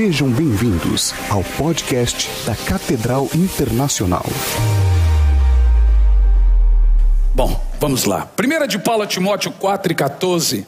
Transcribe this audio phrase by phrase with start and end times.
[0.00, 4.24] Sejam bem-vindos ao podcast da Catedral Internacional.
[7.34, 8.24] Bom, vamos lá.
[8.24, 10.66] Primeira de Paulo Timóteo 4 e 14.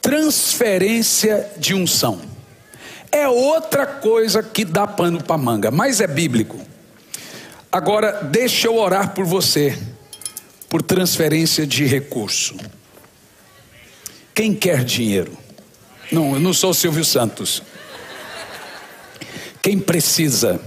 [0.00, 2.20] Transferência de unção.
[3.10, 6.60] É outra coisa que dá pano para manga, mas é bíblico.
[7.72, 9.76] Agora, deixa eu orar por você,
[10.68, 12.54] por transferência de recurso.
[14.32, 15.45] Quem quer dinheiro?
[16.10, 17.62] Não, eu não sou Silvio Santos.
[19.62, 20.60] Quem precisa?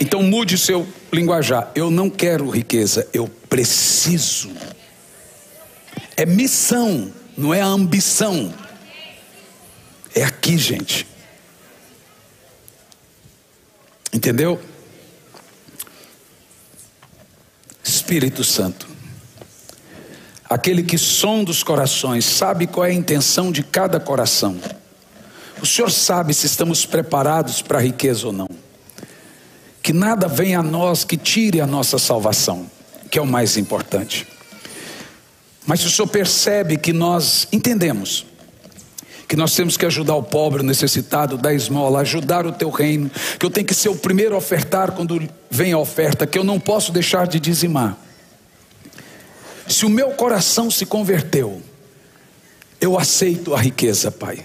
[0.00, 1.70] Então mude seu linguajar.
[1.74, 4.50] Eu não quero riqueza, eu preciso.
[6.16, 8.52] É missão, não é ambição.
[10.14, 11.06] É aqui, gente.
[14.12, 14.60] Entendeu?
[17.82, 18.88] Espírito Santo,
[20.52, 24.56] aquele que sonda os corações, sabe qual é a intenção de cada coração.
[25.60, 28.48] O Senhor sabe se estamos preparados para a riqueza ou não.
[29.82, 32.66] Que nada venha a nós que tire a nossa salvação,
[33.10, 34.26] que é o mais importante.
[35.66, 38.26] Mas o Senhor percebe que nós entendemos
[39.32, 43.10] que nós temos que ajudar o pobre, o necessitado, dar esmola, ajudar o teu reino,
[43.38, 46.44] que eu tenho que ser o primeiro a ofertar quando vem a oferta, que eu
[46.44, 47.96] não posso deixar de dizimar.
[49.68, 51.62] Se o meu coração se converteu,
[52.80, 54.44] eu aceito a riqueza, Pai,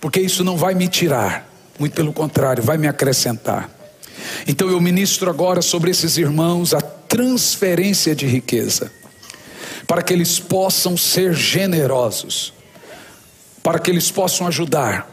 [0.00, 3.70] porque isso não vai me tirar, muito pelo contrário, vai me acrescentar.
[4.46, 8.90] Então eu ministro agora sobre esses irmãos a transferência de riqueza,
[9.86, 12.54] para que eles possam ser generosos
[13.62, 15.08] para que eles possam ajudar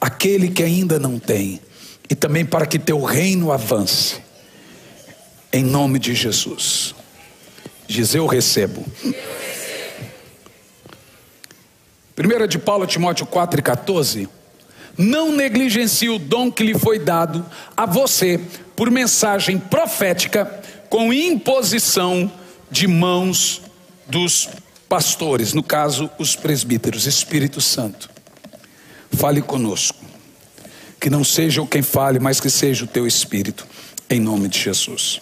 [0.00, 1.60] aquele que ainda não tem,
[2.08, 4.16] e também para que teu reino avance,
[5.52, 6.94] em nome de Jesus.
[7.88, 8.84] Diz eu recebo.
[12.14, 14.28] Primeira de Paulo Timóteo 4 e 14.
[14.98, 18.38] Não negligencie o dom que lhe foi dado a você
[18.76, 20.44] por mensagem profética
[20.90, 22.30] com imposição
[22.70, 23.62] de mãos
[24.06, 24.48] dos
[24.88, 28.10] pastores, no caso os presbíteros, Espírito Santo,
[29.12, 30.04] fale conosco.
[31.00, 33.66] Que não seja o quem fale, mas que seja o teu Espírito,
[34.10, 35.20] em nome de Jesus.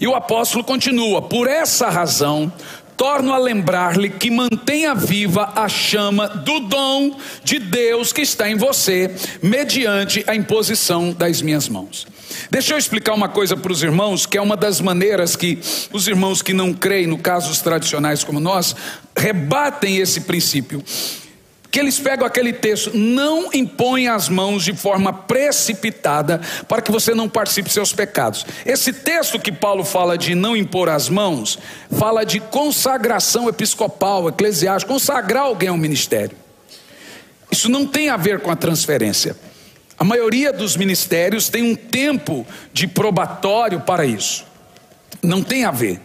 [0.00, 2.52] E o apóstolo continua: por essa razão,
[3.00, 8.56] torno a lembrar-lhe que mantenha viva a chama do dom de Deus que está em
[8.56, 12.06] você, mediante a imposição das minhas mãos.
[12.50, 15.58] Deixa eu explicar uma coisa para os irmãos, que é uma das maneiras que
[15.90, 18.76] os irmãos que não creem, no caso os tradicionais como nós,
[19.16, 20.84] rebatem esse princípio.
[21.70, 27.14] Que eles pegam aquele texto, não impõe as mãos de forma precipitada para que você
[27.14, 28.44] não participe dos seus pecados.
[28.66, 31.58] Esse texto que Paulo fala de não impor as mãos,
[31.90, 36.36] fala de consagração episcopal, eclesiástica, consagrar alguém ao ministério.
[37.50, 39.36] Isso não tem a ver com a transferência.
[39.98, 44.46] A maioria dos ministérios tem um tempo de probatório para isso.
[45.22, 46.00] Não tem a ver.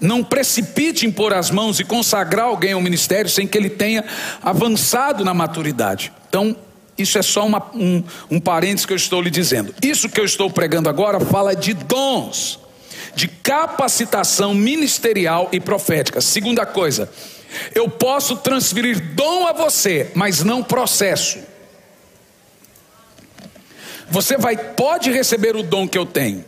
[0.00, 4.04] Não precipite em pôr as mãos e consagrar alguém ao ministério sem que ele tenha
[4.42, 6.12] avançado na maturidade.
[6.28, 6.56] Então,
[6.96, 9.74] isso é só uma, um, um parênteses que eu estou lhe dizendo.
[9.82, 12.58] Isso que eu estou pregando agora fala de dons,
[13.14, 16.20] de capacitação ministerial e profética.
[16.20, 17.10] Segunda coisa,
[17.74, 21.38] eu posso transferir dom a você, mas não processo.
[24.10, 26.44] Você vai pode receber o dom que eu tenho,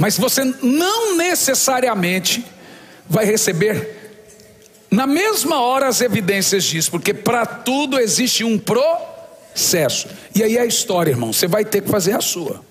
[0.00, 2.42] mas você não necessariamente
[3.06, 3.98] vai receber
[4.90, 10.08] na mesma hora as evidências disso, porque para tudo existe um processo.
[10.34, 12.64] E aí é a história, irmão, você vai ter que fazer a sua.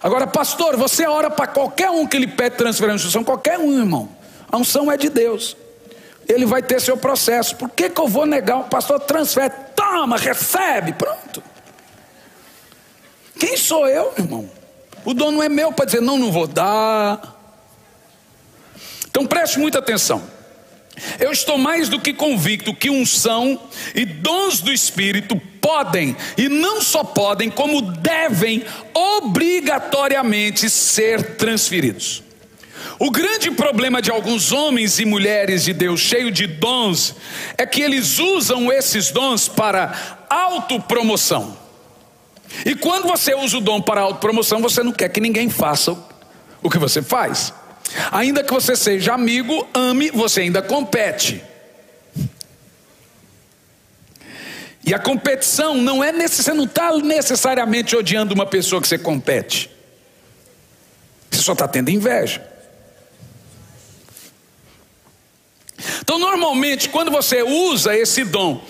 [0.00, 3.76] Agora, pastor, você ora para qualquer um que lhe pede transferência de unção, qualquer um,
[3.76, 4.08] irmão.
[4.52, 5.56] A unção é de Deus.
[6.28, 7.56] Ele vai ter seu processo.
[7.56, 8.58] Por que, que eu vou negar?
[8.60, 11.42] O pastor transfere toma, recebe, pronto.
[13.38, 14.48] Quem sou eu, irmão?
[15.04, 17.34] O dono é meu para dizer, não, não vou dar.
[19.08, 20.22] Então preste muita atenção.
[21.18, 23.60] Eu estou mais do que convicto que unção
[23.94, 32.22] e dons do Espírito podem, e não só podem, como devem obrigatoriamente ser transferidos.
[32.98, 37.16] O grande problema de alguns homens e mulheres de Deus cheios de dons
[37.58, 41.63] é que eles usam esses dons para autopromoção.
[42.64, 45.96] E quando você usa o dom para autopromoção, você não quer que ninguém faça
[46.62, 47.52] o que você faz.
[48.10, 51.42] Ainda que você seja amigo, ame, você ainda compete.
[54.86, 58.98] E a competição não é necessário, você não está necessariamente odiando uma pessoa que você
[58.98, 59.70] compete.
[61.30, 62.46] Você só está tendo inveja.
[66.00, 68.62] Então, normalmente, quando você usa esse dom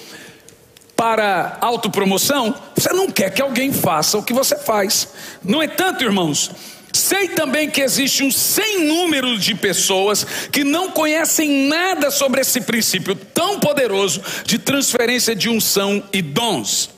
[0.96, 5.08] para autopromoção, você não quer que alguém faça o que você faz.
[5.42, 6.50] No entanto, irmãos,
[6.92, 12.60] sei também que existe um sem número de pessoas que não conhecem nada sobre esse
[12.60, 16.90] princípio tão poderoso de transferência de unção e dons.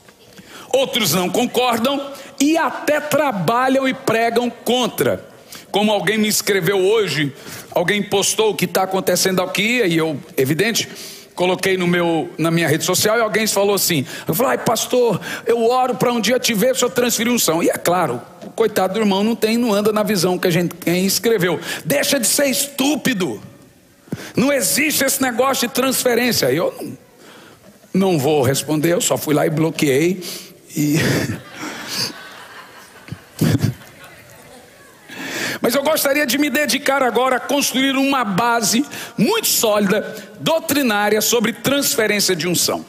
[0.71, 5.25] Outros não concordam e até trabalham e pregam contra.
[5.71, 7.33] Como alguém me escreveu hoje,
[7.71, 10.87] alguém postou o que está acontecendo aqui, e eu, evidente,
[11.37, 15.63] coloquei no meu, na minha rede social e alguém falou assim: eu falei, pastor, eu
[15.69, 17.63] oro para um dia te ver, o senhor transferir unção.
[17.63, 20.51] E é claro, o coitado do irmão não tem, não anda na visão que a
[20.51, 21.59] gente quem escreveu.
[21.85, 23.39] Deixa de ser estúpido.
[24.35, 26.51] Não existe esse negócio de transferência.
[26.51, 26.73] Eu
[27.93, 30.21] não, não vou responder, eu só fui lá e bloqueei.
[30.75, 30.95] E
[35.61, 38.85] Mas eu gostaria de me dedicar agora a construir uma base
[39.17, 42.85] muito sólida, doutrinária, sobre transferência de unção.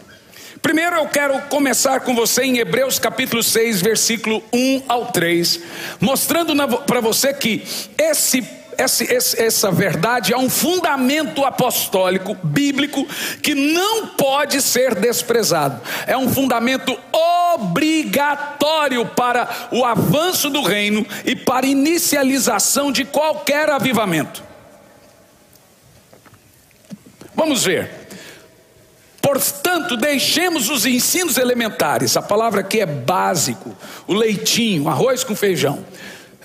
[0.60, 5.60] Primeiro eu quero começar com você em Hebreus capítulo 6, versículo 1 ao 3,
[6.00, 7.62] mostrando para você que
[7.96, 8.46] esse
[8.78, 9.04] essa,
[9.42, 13.04] essa verdade é um fundamento apostólico, bíblico,
[13.42, 15.80] que não pode ser desprezado.
[16.06, 16.96] É um fundamento
[17.52, 24.44] obrigatório para o avanço do reino e para inicialização de qualquer avivamento.
[27.34, 27.90] Vamos ver.
[29.20, 32.16] Portanto, deixemos os ensinos elementares.
[32.16, 33.76] A palavra aqui é básico,
[34.06, 35.84] o leitinho, arroz com feijão.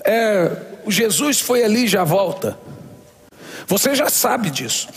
[0.04, 2.58] É, o Jesus foi ali e já volta.
[3.66, 4.88] Você já sabe disso.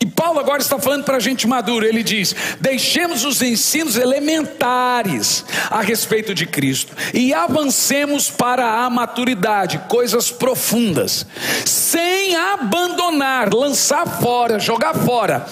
[0.00, 1.86] E Paulo agora está falando para a gente madura.
[1.86, 9.78] Ele diz: deixemos os ensinos elementares a respeito de Cristo e avancemos para a maturidade,
[9.88, 11.24] coisas profundas,
[11.64, 15.46] sem abandonar, lançar fora, jogar fora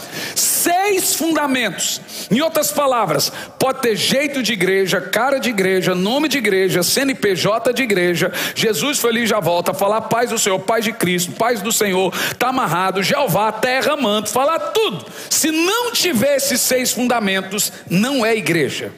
[0.65, 2.01] seis fundamentos.
[2.31, 7.73] Em outras palavras, pode ter jeito de igreja, cara de igreja, nome de igreja, CNPJ
[7.73, 8.33] de igreja.
[8.55, 11.71] Jesus foi ali e já volta, falar paz do Senhor, paz de Cristo, paz do
[11.71, 15.05] Senhor, está amarrado, Jeová, terra, manto, falar tudo.
[15.29, 18.93] Se não tiver esses seis fundamentos, não é igreja.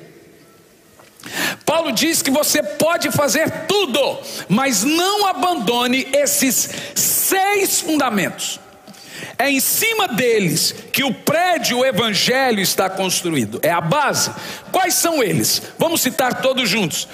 [1.65, 4.19] Paulo diz que você pode fazer tudo,
[4.49, 8.61] mas não abandone esses seis fundamentos.
[9.39, 13.61] É em cima deles que o prédio evangelho está construído.
[13.63, 14.31] É a base.
[14.73, 15.63] Quais são eles?
[15.79, 17.09] Vamos citar todos juntos: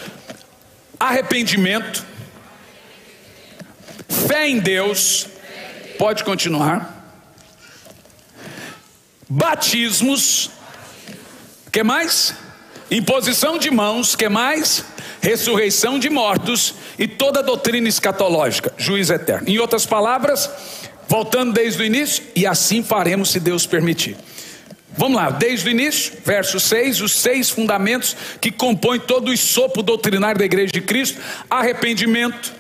[0.99, 2.05] arrependimento,
[4.29, 5.27] fé em Deus.
[5.99, 7.03] Pode continuar.
[9.29, 10.51] Batismos.
[11.71, 12.35] Que mais?
[12.91, 14.85] Imposição de mãos, que mais?
[15.23, 19.49] Ressurreição de mortos e toda doutrina escatológica, juiz eterno.
[19.49, 20.51] Em outras palavras,
[21.09, 24.17] Voltando desde o início, e assim faremos se Deus permitir.
[24.97, 29.83] Vamos lá, desde o início, verso 6, os seis fundamentos que compõem todo o sopo
[29.83, 31.19] doutrinário da igreja de Cristo:
[31.49, 32.53] arrependimento,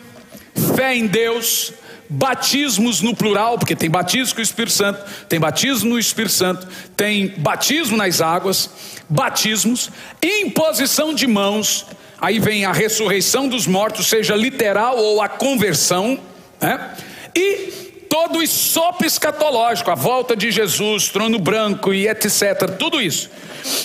[0.74, 1.74] fé em Deus,
[2.08, 6.66] batismos no plural, porque tem batismo com o Espírito Santo, tem batismo no Espírito Santo,
[6.96, 8.70] tem batismo nas águas,
[9.08, 9.90] batismos,
[10.22, 11.86] imposição de mãos,
[12.18, 16.18] aí vem a ressurreição dos mortos, seja literal ou a conversão,
[16.60, 16.94] né?
[17.34, 17.81] E
[18.12, 23.30] todo o sopo escatológico, a volta de Jesus, trono branco e etc., tudo isso.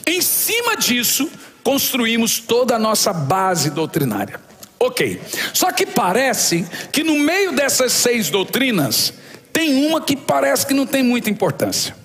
[0.05, 1.31] Em cima disso,
[1.63, 4.37] construímos toda a nossa base doutrinária.
[4.77, 5.21] Ok,
[5.53, 9.13] só que parece que no meio dessas seis doutrinas,
[9.53, 11.95] tem uma que parece que não tem muita importância.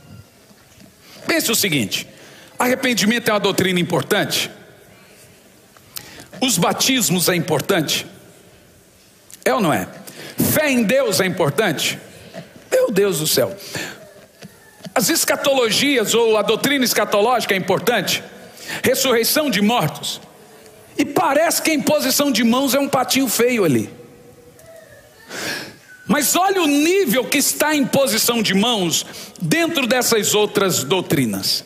[1.26, 2.06] Pense o seguinte:
[2.56, 4.48] arrependimento é uma doutrina importante?
[6.40, 8.06] Os batismos é importante?
[9.44, 9.88] É ou não é?
[10.52, 11.98] Fé em Deus é importante?
[12.92, 13.56] Deus do céu.
[14.94, 18.22] As escatologias ou a doutrina escatológica é importante.
[18.82, 20.20] Ressurreição de mortos.
[20.96, 23.90] E parece que a imposição de mãos é um patinho feio ali.
[26.06, 29.06] Mas olha o nível que está a imposição de mãos
[29.40, 31.64] dentro dessas outras doutrinas.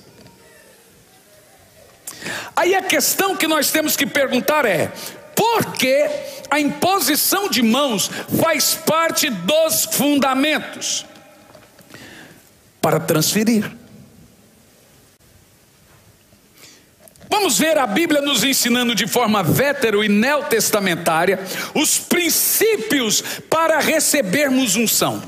[2.54, 4.92] Aí a questão que nós temos que perguntar é:
[5.34, 6.08] por que
[6.48, 8.08] a imposição de mãos
[8.40, 11.04] faz parte dos fundamentos
[12.86, 13.68] para transferir.
[17.28, 21.40] Vamos ver a Bíblia nos ensinando de forma vétero e neotestamentária
[21.74, 25.20] os princípios para recebermos unção.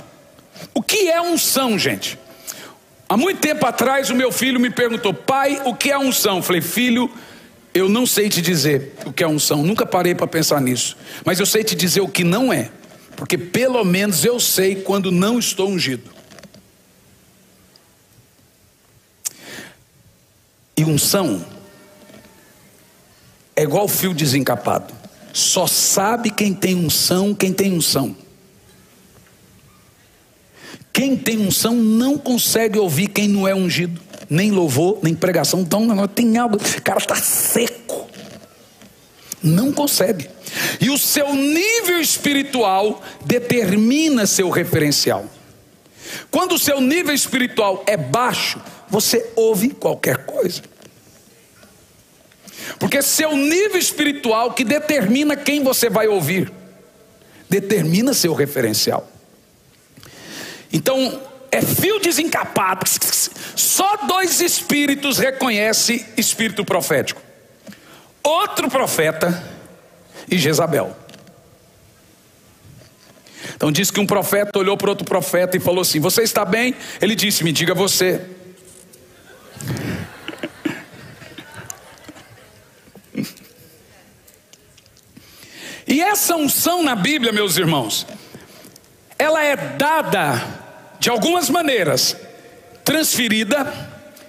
[0.72, 2.16] O que é unção, gente?
[3.08, 6.36] Há muito tempo atrás o meu filho me perguntou, pai, o que é unção?
[6.36, 7.10] Eu falei, filho,
[7.74, 11.40] eu não sei te dizer o que é unção, nunca parei para pensar nisso, mas
[11.40, 12.70] eu sei te dizer o que não é,
[13.16, 16.17] porque pelo menos eu sei quando não estou ungido.
[20.78, 21.44] E unção
[23.56, 24.94] é igual fio desencapado.
[25.32, 28.16] Só sabe quem tem unção, quem tem unção.
[30.92, 35.60] Quem tem unção não consegue ouvir quem não é ungido, nem louvor, nem pregação.
[35.62, 38.08] Então, tem algo, o cara está seco.
[39.42, 40.30] Não consegue.
[40.80, 45.26] E o seu nível espiritual determina seu referencial.
[46.30, 50.62] Quando o seu nível espiritual é baixo, você ouve qualquer coisa.
[52.78, 56.52] Porque seu nível espiritual que determina quem você vai ouvir,
[57.48, 59.08] determina seu referencial.
[60.72, 62.84] Então, é fio desencapado.
[63.56, 67.20] Só dois espíritos reconhecem espírito profético:
[68.22, 69.42] outro profeta
[70.30, 70.96] e Jezabel.
[73.56, 76.74] Então diz que um profeta olhou para outro profeta e falou assim: Você está bem?
[77.00, 78.37] Ele disse: Me diga você.
[85.88, 88.06] E essa unção na Bíblia, meus irmãos,
[89.18, 90.44] ela é dada
[91.00, 92.14] de algumas maneiras,
[92.84, 93.72] transferida,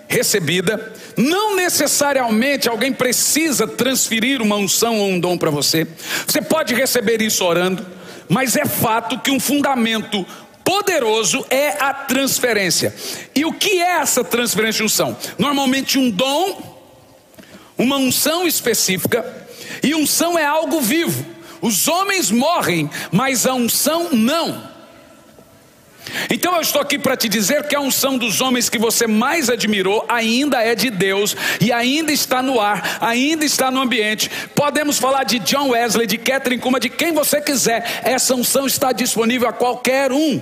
[0.08, 5.86] recebida, não necessariamente alguém precisa transferir uma unção ou um dom para você.
[6.26, 7.86] Você pode receber isso orando,
[8.30, 10.26] mas é fato que um fundamento
[10.64, 12.96] poderoso é a transferência.
[13.36, 15.18] E o que é essa transferência de unção?
[15.38, 16.80] Normalmente um dom,
[17.78, 19.48] uma unção específica,
[19.84, 21.39] e unção é algo vivo.
[21.62, 24.70] Os homens morrem, mas a unção não.
[26.30, 29.50] Então eu estou aqui para te dizer que a unção dos homens que você mais
[29.50, 34.30] admirou ainda é de Deus e ainda está no ar, ainda está no ambiente.
[34.56, 38.02] Podemos falar de John Wesley, de Catherine Kuma, de quem você quiser.
[38.04, 40.42] Essa unção está disponível a qualquer um.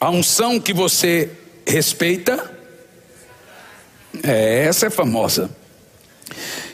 [0.00, 1.30] A unção que você
[1.66, 2.57] respeita
[4.22, 5.50] é, essa é famosa.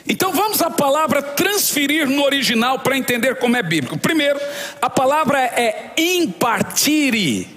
[0.07, 3.97] Então vamos à palavra transferir no original para entender como é bíblico.
[3.97, 4.39] Primeiro,
[4.81, 7.47] a palavra é impartire.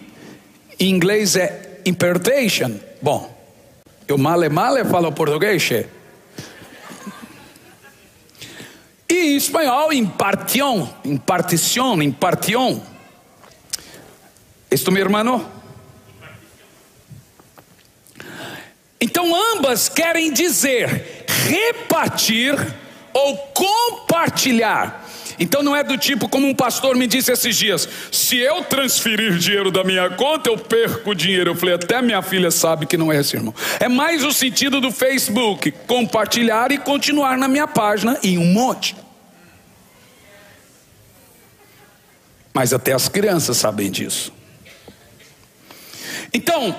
[0.80, 2.78] Em inglês é impartation.
[3.02, 3.36] Bom,
[4.06, 5.68] eu male male falo português.
[9.08, 12.82] E em espanhol, impartião, impartição, impartião.
[14.70, 15.57] Esto, meu irmão?
[19.00, 22.54] Então ambas querem dizer repartir
[23.12, 25.06] ou compartilhar.
[25.40, 29.38] Então não é do tipo como um pastor me disse esses dias: se eu transferir
[29.38, 31.50] dinheiro da minha conta, eu perco dinheiro.
[31.50, 33.54] Eu falei, até minha filha sabe que não é assim, irmão.
[33.78, 38.96] É mais o sentido do Facebook: compartilhar e continuar na minha página em um monte.
[42.52, 44.32] Mas até as crianças sabem disso.
[46.34, 46.74] Então,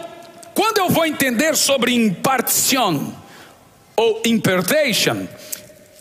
[0.54, 3.14] quando eu vou entender sobre impartição
[3.96, 5.28] ou impartation,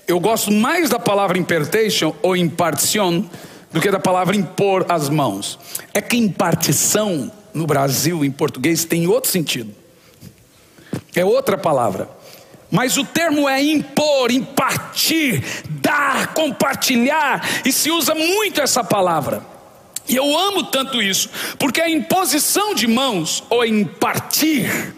[0.07, 3.28] eu gosto mais da palavra impartation ou impartição
[3.71, 5.59] do que da palavra impor as mãos.
[5.93, 9.75] É que impartição no Brasil, em português, tem outro sentido.
[11.14, 12.09] É outra palavra.
[12.71, 19.43] Mas o termo é impor, impartir, dar, compartilhar, e se usa muito essa palavra.
[20.09, 24.95] E eu amo tanto isso, porque a imposição de mãos, ou impartir,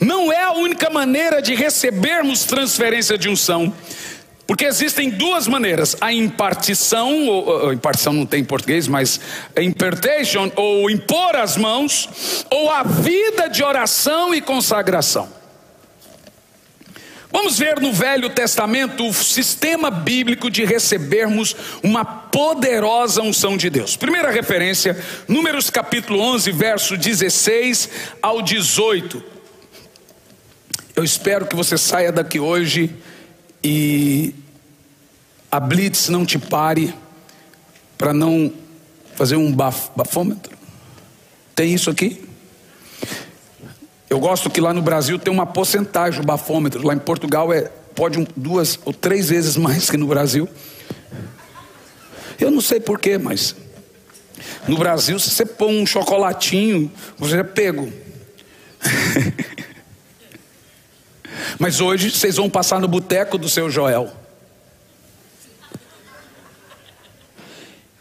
[0.00, 3.72] não é a única maneira de recebermos transferência de unção.
[4.46, 9.20] Porque existem duas maneiras: a impartição, ou, ou impartição não tem em português, mas
[9.60, 15.28] impartation, ou impor as mãos, ou a vida de oração e consagração.
[17.38, 23.94] Vamos ver no Velho Testamento o sistema bíblico de recebermos uma poderosa unção de Deus.
[23.94, 27.90] Primeira referência, Números capítulo 11, verso 16
[28.22, 29.22] ao 18.
[30.96, 32.90] Eu espero que você saia daqui hoje
[33.62, 34.34] e
[35.52, 36.94] a blitz não te pare
[37.98, 38.50] para não
[39.14, 40.56] fazer um baf, bafômetro.
[41.54, 42.25] Tem isso aqui?
[44.16, 46.82] Eu gosto que lá no Brasil tem uma porcentagem, o bafômetro.
[46.82, 50.48] Lá em Portugal é pode duas ou três vezes mais que no Brasil.
[52.40, 53.54] Eu não sei porquê, mas
[54.66, 57.92] no Brasil, se você põe um chocolatinho, você é pego.
[61.60, 64.10] mas hoje vocês vão passar no boteco do seu Joel.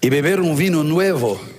[0.02, 1.55] E beber um vinho novo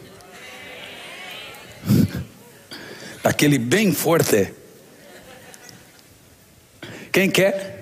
[3.27, 4.53] aquele bem forte.
[7.13, 7.77] Quem quer?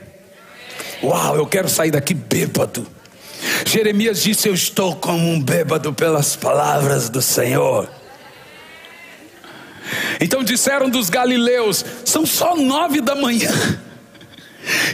[1.02, 2.86] Uau, eu quero sair daqui bêbado.
[3.66, 7.90] Jeremias disse: Eu estou como um bêbado pelas palavras do Senhor.
[10.20, 13.50] Então disseram dos galileus: são só nove da manhã.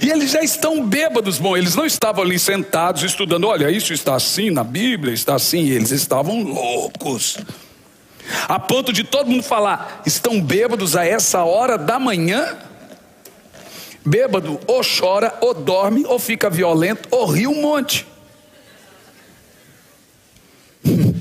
[0.02, 1.38] E eles já estão bêbados.
[1.38, 5.68] Bom, eles não estavam ali sentados estudando, olha, isso está assim na Bíblia, está assim.
[5.68, 7.38] Eles estavam loucos.
[8.48, 12.58] A ponto de todo mundo falar: estão bêbados a essa hora da manhã?
[14.04, 18.06] Bêbado ou chora, ou dorme, ou fica violento, ou ri um monte.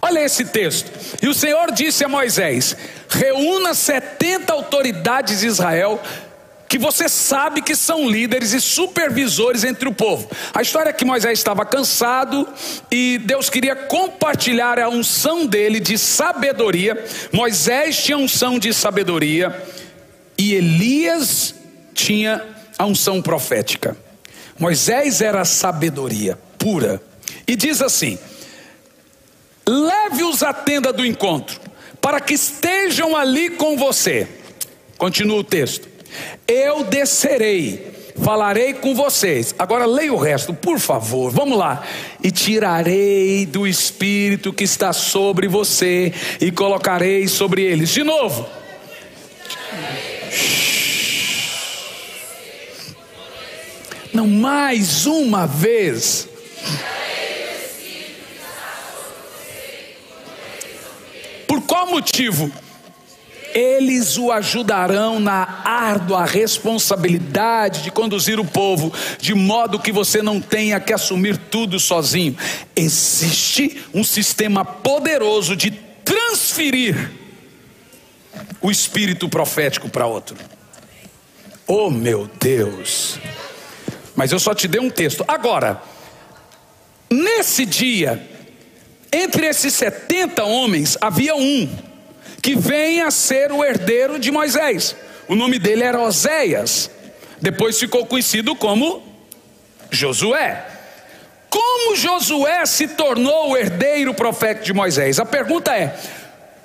[0.00, 0.90] Olha esse texto.
[1.22, 2.76] E o Senhor disse a Moisés:
[3.08, 6.00] reúna 70 autoridades de Israel,
[6.68, 10.30] que você sabe que são líderes e supervisores entre o povo.
[10.52, 12.46] A história é que Moisés estava cansado
[12.90, 17.02] e Deus queria compartilhar a unção dele de sabedoria.
[17.32, 19.64] Moisés tinha unção de sabedoria
[20.36, 21.54] e Elias
[21.94, 22.44] tinha
[22.78, 23.96] a unção profética.
[24.58, 27.00] Moisés era sabedoria pura.
[27.46, 28.18] E diz assim:
[29.66, 31.58] leve-os à tenda do encontro,
[32.00, 34.28] para que estejam ali com você.
[34.98, 35.87] Continua o texto.
[36.46, 39.54] Eu descerei, falarei com vocês.
[39.58, 41.30] Agora leia o resto, por favor.
[41.30, 41.82] Vamos lá.
[42.22, 47.90] E tirarei do espírito que está sobre você e colocarei sobre eles.
[47.90, 48.46] De novo.
[54.12, 56.28] Não mais uma vez.
[61.46, 62.50] Por qual motivo?
[63.54, 70.40] Eles o ajudarão na árdua responsabilidade de conduzir o povo, de modo que você não
[70.40, 72.36] tenha que assumir tudo sozinho.
[72.76, 75.70] Existe um sistema poderoso de
[76.04, 77.10] transferir
[78.60, 80.36] o espírito profético para outro.
[81.66, 83.18] Oh meu Deus!
[84.16, 85.24] Mas eu só te dei um texto.
[85.28, 85.80] Agora,
[87.10, 88.26] nesse dia,
[89.12, 91.68] entre esses 70 homens, havia um
[92.42, 94.96] que vem a ser o herdeiro de Moisés.
[95.26, 96.90] O nome dele era Oséias.
[97.40, 99.02] Depois ficou conhecido como
[99.90, 100.66] Josué.
[101.50, 105.18] Como Josué se tornou o herdeiro profeta de Moisés?
[105.18, 105.96] A pergunta é: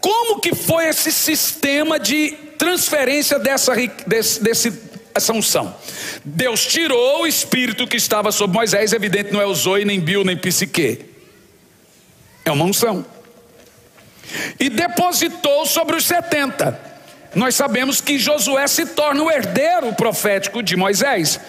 [0.02, 3.74] como que foi esse sistema de transferência dessa,
[4.06, 4.74] desse, desse,
[5.14, 5.76] essa unção?
[6.26, 10.24] Deus tirou o espírito que estava sobre Moisés, evidente não é o Zoe, nem Bill,
[10.24, 11.06] nem Psique.
[12.46, 13.06] É uma unção.
[14.60, 16.94] E depositou sobre os 70.
[17.36, 21.40] Nós sabemos que Josué se torna o herdeiro profético de Moisés.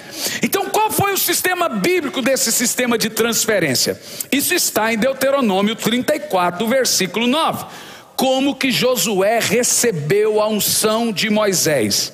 [0.42, 4.00] Então, qual foi o sistema bíblico desse sistema de transferência?
[4.32, 7.66] Isso está em Deuteronômio 34, versículo 9.
[8.16, 12.12] Como que Josué recebeu a unção de Moisés?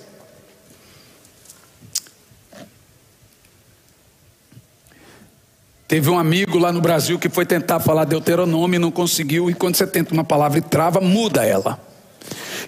[5.90, 9.54] Teve um amigo lá no Brasil que foi tentar falar Deuteronômio e não conseguiu, e
[9.54, 11.80] quando você tenta uma palavra e trava, muda ela.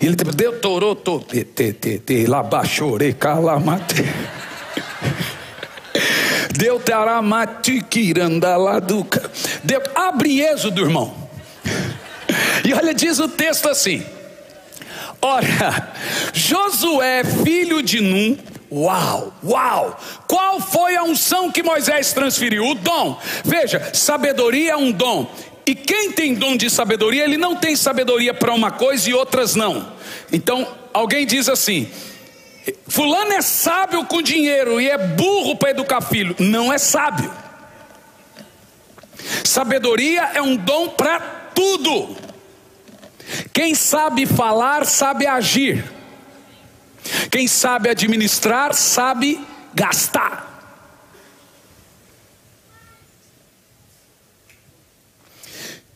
[0.01, 4.05] Ele teve Deuteroto, te, labachore, calamate.
[6.59, 9.31] Deuteramatiquirandaladuca.
[9.95, 11.15] Abre Êxodo, irmão.
[12.65, 14.05] E olha, diz o texto assim:
[15.21, 15.93] Ora,
[16.35, 18.37] Josué, filho de Num,
[18.75, 20.01] Uau, uau!
[20.27, 22.65] Qual foi a unção que Moisés transferiu?
[22.65, 23.21] O dom.
[23.45, 25.31] Veja, sabedoria é um dom.
[25.67, 29.55] E quem tem dom de sabedoria, ele não tem sabedoria para uma coisa e outras
[29.55, 29.93] não.
[30.33, 31.87] Então, alguém diz assim:
[32.89, 36.35] Fulano é sábio com dinheiro e é burro para educar filho.
[36.39, 37.31] Não é sábio.
[39.45, 41.21] Sabedoria é um dom para
[41.55, 42.17] tudo.
[43.53, 45.85] Quem sabe falar, sabe agir.
[47.31, 49.44] Quem sabe administrar, sabe
[49.75, 50.53] gastar.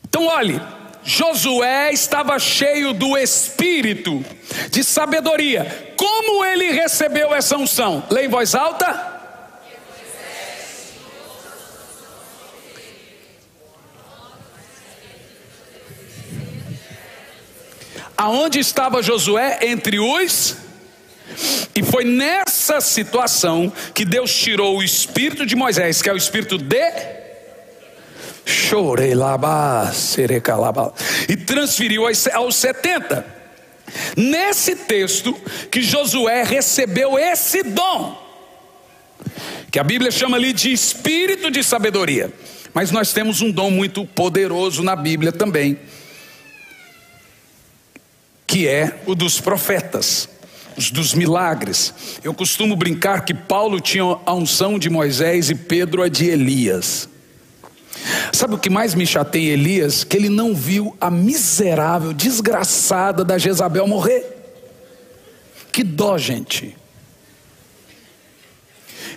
[0.07, 0.59] Então, olhe,
[1.03, 4.25] Josué estava cheio do espírito
[4.71, 5.93] de sabedoria.
[5.95, 8.03] Como ele recebeu essa unção?
[8.09, 9.15] Lê em voz alta.
[18.17, 19.59] Aonde estava Josué?
[19.61, 20.57] Entre os
[21.75, 26.57] e foi nessa situação que Deus tirou o espírito de Moisés, que é o espírito
[26.57, 26.81] de
[31.29, 33.25] e transferiu aos 70.
[34.15, 35.33] Nesse texto
[35.69, 38.25] que Josué recebeu esse dom,
[39.71, 42.31] que a Bíblia chama ali de espírito de sabedoria.
[42.73, 45.79] Mas nós temos um dom muito poderoso na Bíblia também,
[48.45, 50.29] que é o dos profetas
[50.77, 51.93] os dos milagres.
[52.23, 57.09] Eu costumo brincar que Paulo tinha a unção de Moisés e Pedro a de Elias.
[58.31, 60.03] Sabe o que mais me chateia Elias?
[60.03, 64.23] Que ele não viu a miserável, desgraçada da Jezabel morrer.
[65.71, 66.75] Que dó, gente.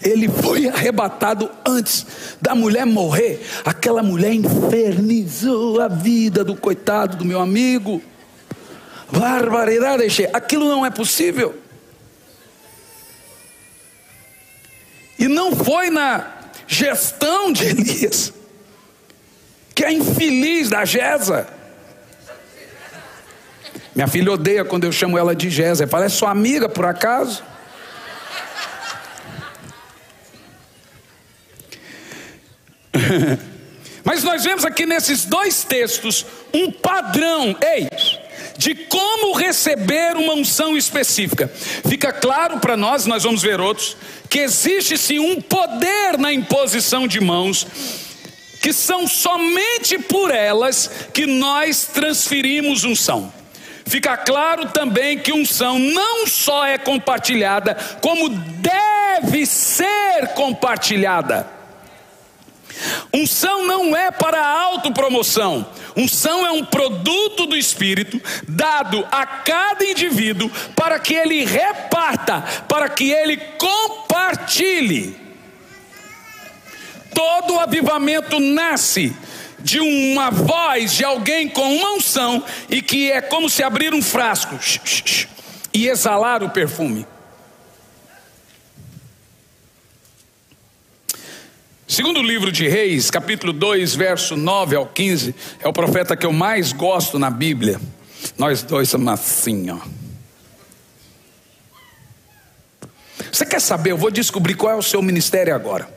[0.02, 2.06] Ele foi arrebatado antes
[2.40, 3.40] da mulher morrer.
[3.64, 8.00] Aquela mulher infernizou a vida do coitado do meu amigo.
[9.12, 11.58] Barbaridade, aquilo não é possível.
[15.18, 16.32] E não foi na
[16.66, 18.32] gestão de Elias,
[19.74, 21.46] que é infeliz da Gesa.
[23.94, 25.86] Minha filha odeia quando eu chamo ela de Gesa.
[25.86, 27.42] Fala, é sua amiga por acaso?
[34.04, 37.88] Mas nós vemos aqui nesses dois textos um padrão, ei,
[38.60, 41.50] de como receber uma unção específica.
[41.88, 43.96] Fica claro para nós, nós vamos ver outros,
[44.28, 47.66] que existe sim um poder na imposição de mãos,
[48.60, 53.32] que são somente por elas que nós transferimos unção.
[53.86, 61.48] Fica claro também que unção não só é compartilhada, como deve ser compartilhada.
[63.10, 65.66] Unção não é para autopromoção.
[65.96, 72.88] Unção é um produto do Espírito dado a cada indivíduo para que ele reparta, para
[72.88, 75.16] que ele compartilhe.
[77.14, 79.14] Todo avivamento nasce
[79.58, 84.02] de uma voz de alguém com uma unção e que é como se abrir um
[84.02, 84.58] frasco
[85.72, 87.06] e exalar o perfume.
[91.90, 96.32] Segundo livro de Reis, capítulo 2, verso 9 ao 15, é o profeta que eu
[96.32, 97.80] mais gosto na Bíblia.
[98.38, 99.78] Nós dois somos assim, ó.
[103.32, 103.90] Você quer saber?
[103.90, 105.92] Eu vou descobrir qual é o seu ministério agora.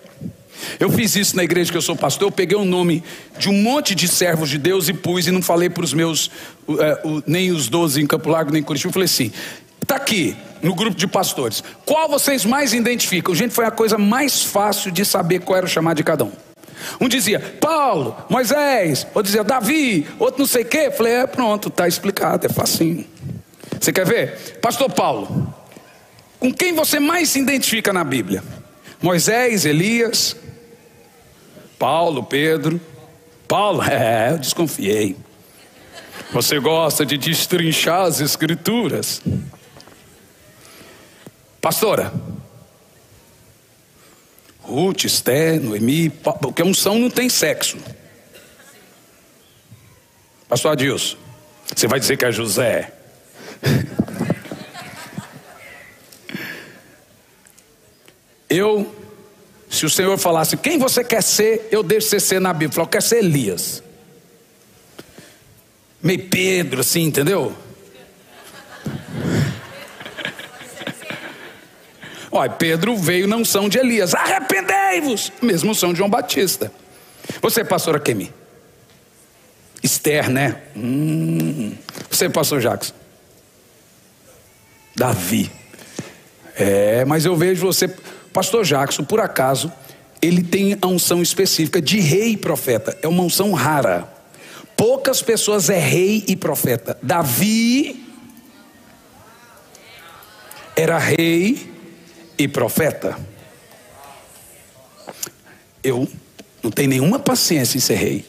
[0.79, 2.29] Eu fiz isso na igreja que eu sou pastor.
[2.29, 3.03] Eu peguei o nome
[3.38, 6.25] de um monte de servos de Deus e pus, e não falei para os meus,
[6.67, 6.73] uh,
[7.08, 8.89] uh, nem os doze em Campo Largo, nem em Curitiba.
[8.89, 9.32] Eu falei assim:
[9.79, 11.62] Está aqui no grupo de pastores.
[11.86, 13.36] Qual vocês mais identificam?
[13.36, 16.32] Gente, foi a coisa mais fácil de saber qual era o chamado de cada um.
[16.99, 20.89] Um dizia Paulo, Moisés, outro dizia Davi, outro não sei o quê.
[20.89, 23.06] Falei, é pronto, está explicado, é facinho.
[23.80, 24.60] Você quer ver?
[24.62, 25.54] Pastor Paulo,
[26.39, 28.43] com quem você mais se identifica na Bíblia?
[29.02, 30.36] Moisés, Elias,
[31.78, 32.80] Paulo, Pedro.
[33.47, 35.17] Paulo, é, eu desconfiei.
[36.32, 39.21] Você gosta de destrinchar as escrituras.
[41.63, 42.13] Pastora,
[44.62, 47.78] Ruth, Esté, Noemi, porque unção não tem sexo.
[50.49, 51.15] Pastor Adilson,
[51.73, 52.91] você vai dizer que é José.
[58.49, 58.93] Eu,
[59.69, 62.84] se o Senhor falasse, quem você quer ser, eu deixo você ser na Bíblia.
[62.84, 63.82] Eu quero ser Elias.
[66.02, 67.56] Meio Pedro, assim, entendeu?
[72.35, 76.71] Olha, Pedro veio na unção de Elias, arrependei-vos, mesmo unção de João Batista.
[77.39, 78.33] Você, pastora Kemi?
[79.83, 80.63] Esther, né?
[80.75, 81.75] Hum.
[82.09, 82.91] Você, pastor Jacques?
[84.95, 85.51] Davi.
[86.55, 87.87] É, mas eu vejo você,
[88.33, 89.71] pastor Jackson, por acaso,
[90.19, 92.97] ele tem a unção específica de rei e profeta.
[93.03, 94.11] É uma unção rara.
[94.75, 96.97] Poucas pessoas é rei e profeta.
[96.99, 98.03] Davi
[100.75, 101.72] era rei
[102.37, 103.17] e profeta.
[105.83, 106.07] Eu
[106.61, 108.25] não tenho nenhuma paciência em ser rei.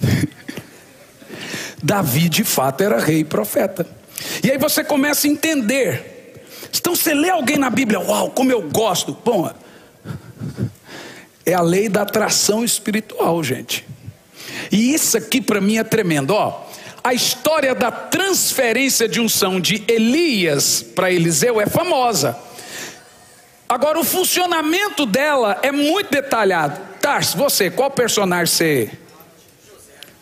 [1.82, 3.86] Davi de fato era rei e profeta.
[4.44, 6.44] E aí você começa a entender.
[6.76, 9.16] Então você lê alguém na Bíblia, uau, como eu gosto.
[9.24, 9.50] Bom,
[11.44, 13.86] é a lei da atração espiritual, gente.
[14.70, 16.69] E isso aqui para mim é tremendo, ó
[17.02, 22.36] a história da transferência de unção de Elias para Eliseu é famosa.
[23.68, 26.80] Agora, o funcionamento dela é muito detalhado.
[27.00, 28.90] Tars, você, qual personagem você?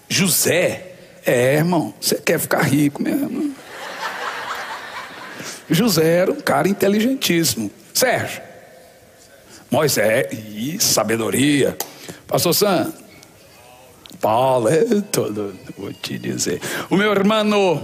[0.09, 0.85] José.
[1.25, 3.55] É, irmão, você quer ficar rico mesmo.
[5.69, 7.71] José era um cara inteligentíssimo.
[7.93, 8.41] Sérgio.
[9.71, 11.77] Moisés, e sabedoria.
[12.27, 12.93] Pastor Sam,
[14.21, 16.61] Paulo, é todo, vou te dizer.
[16.91, 17.81] O meu irmão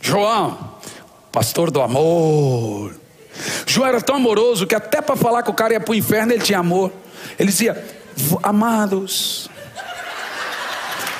[0.00, 0.76] João,
[1.30, 2.94] pastor do amor.
[3.66, 6.32] João era tão amoroso que até para falar que o cara ia para o inferno
[6.32, 6.90] ele tinha amor.
[7.38, 7.84] Ele dizia:
[8.42, 9.48] Amados,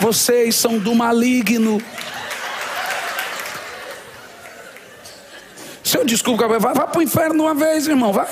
[0.01, 1.83] vocês são do maligno.
[5.85, 8.27] Se eu desculpo, vai, vai para o inferno uma vez, irmão, vai.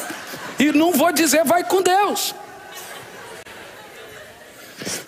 [0.59, 2.35] E não vou dizer vai com Deus.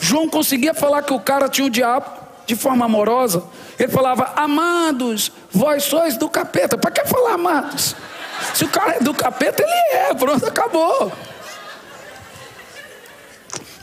[0.08, 2.10] João conseguia falar que o cara tinha o diabo
[2.46, 3.44] de forma amorosa.
[3.78, 6.78] Ele falava, amados, vós sois do capeta.
[6.78, 7.94] Para que falar amados?
[8.54, 11.12] Se o cara é do capeta, ele é, pronto, acabou.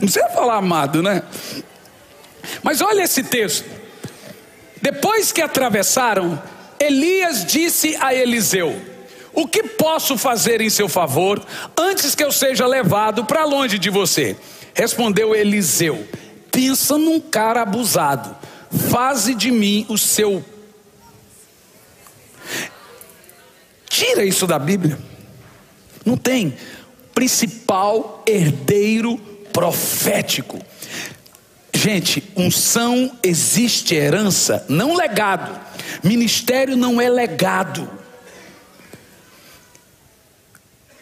[0.00, 1.22] precisa falar amado, né?
[2.60, 3.64] Mas olha esse texto.
[4.82, 6.42] Depois que atravessaram,
[6.80, 8.82] Elias disse a Eliseu:
[9.32, 11.40] O que posso fazer em seu favor
[11.78, 14.36] antes que eu seja levado para longe de você?
[14.76, 16.06] Respondeu Eliseu:
[16.52, 18.36] Pensa num cara abusado.
[18.90, 20.44] Faze de mim o seu.
[23.88, 24.98] Tira isso da Bíblia.
[26.04, 26.54] Não tem.
[27.14, 29.16] Principal herdeiro
[29.50, 30.60] profético.
[31.72, 35.58] Gente, unção existe herança, não legado.
[36.02, 37.88] Ministério não é legado.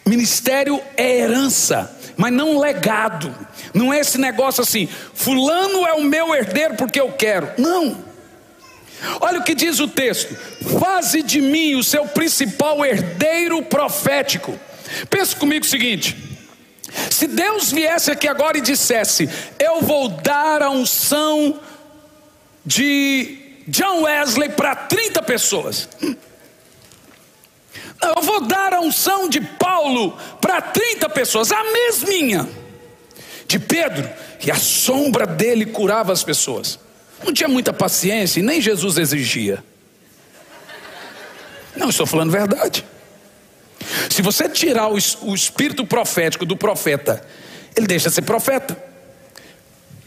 [0.05, 3.33] Ministério é herança, mas não legado.
[3.73, 7.51] Não é esse negócio assim, fulano é o meu herdeiro porque eu quero.
[7.57, 8.03] Não.
[9.19, 10.35] Olha o que diz o texto:
[10.79, 14.57] faze de mim o seu principal herdeiro profético.
[15.09, 16.15] Pensa comigo o seguinte:
[17.09, 21.59] se Deus viesse aqui agora e dissesse, eu vou dar a unção
[22.65, 25.89] de John Wesley para 30 pessoas.
[28.01, 32.47] Eu vou dar a unção de Paulo para 30 pessoas, a mesminha.
[33.47, 34.09] De Pedro,
[34.45, 36.79] e a sombra dele curava as pessoas.
[37.23, 39.63] Não tinha muita paciência e nem Jesus exigia.
[41.75, 42.85] Não, estou falando verdade.
[44.09, 47.25] Se você tirar o, o espírito profético do profeta,
[47.75, 48.77] ele deixa de ser profeta.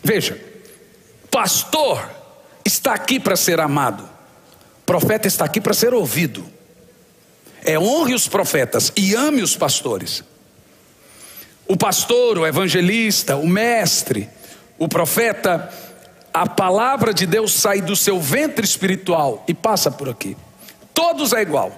[0.02, 0.40] Veja,
[1.30, 2.08] pastor
[2.64, 4.08] está aqui para ser amado,
[4.86, 6.57] profeta está aqui para ser ouvido.
[7.64, 10.22] É honre os profetas e ame os pastores.
[11.66, 14.28] O pastor, o evangelista, o mestre,
[14.78, 15.70] o profeta,
[16.32, 20.36] a palavra de Deus sai do seu ventre espiritual e passa por aqui.
[20.94, 21.76] Todos é igual.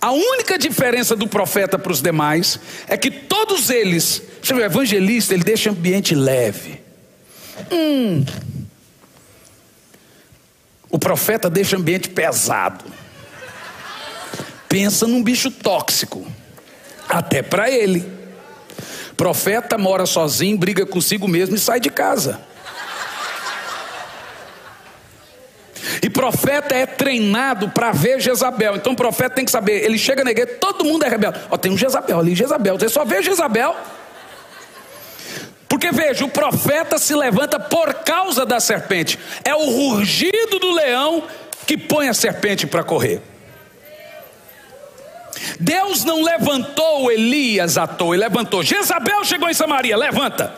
[0.00, 5.44] A única diferença do profeta para os demais é que todos eles, o evangelista, ele
[5.44, 6.80] deixa ambiente leve.
[7.70, 8.24] Hum.
[10.90, 12.84] O profeta deixa ambiente pesado.
[14.70, 16.24] Pensa num bicho tóxico,
[17.08, 18.08] até para ele.
[19.16, 22.40] Profeta mora sozinho, briga consigo mesmo e sai de casa.
[26.00, 28.76] E profeta é treinado para ver Jezabel.
[28.76, 31.40] Então o profeta tem que saber, ele chega na igreja, todo mundo é rebelde.
[31.50, 32.78] Ó, tem um Jezabel ali, Jezabel.
[32.78, 33.74] Você só vê Jezabel.
[35.68, 39.18] Porque veja, o profeta se levanta por causa da serpente.
[39.44, 41.24] É o rugido do leão
[41.66, 43.20] que põe a serpente para correr.
[45.58, 48.62] Deus não levantou Elias à toa, ele levantou.
[48.62, 50.52] Jezabel chegou em Samaria, levanta.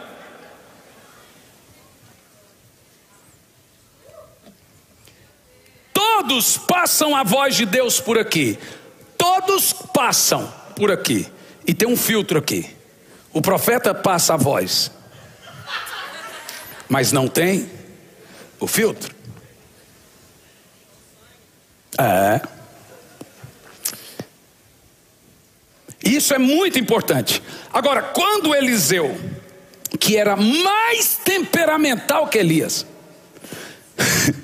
[5.92, 8.58] Todos passam a voz de Deus por aqui.
[9.16, 11.30] Todos passam por aqui.
[11.66, 12.74] E tem um filtro aqui.
[13.32, 14.90] O profeta passa a voz.
[16.88, 17.70] Mas não tem
[18.58, 19.14] o filtro.
[21.98, 22.61] É.
[26.04, 27.42] Isso é muito importante.
[27.72, 29.16] Agora, quando Eliseu,
[29.98, 32.86] que era mais temperamental que Elias,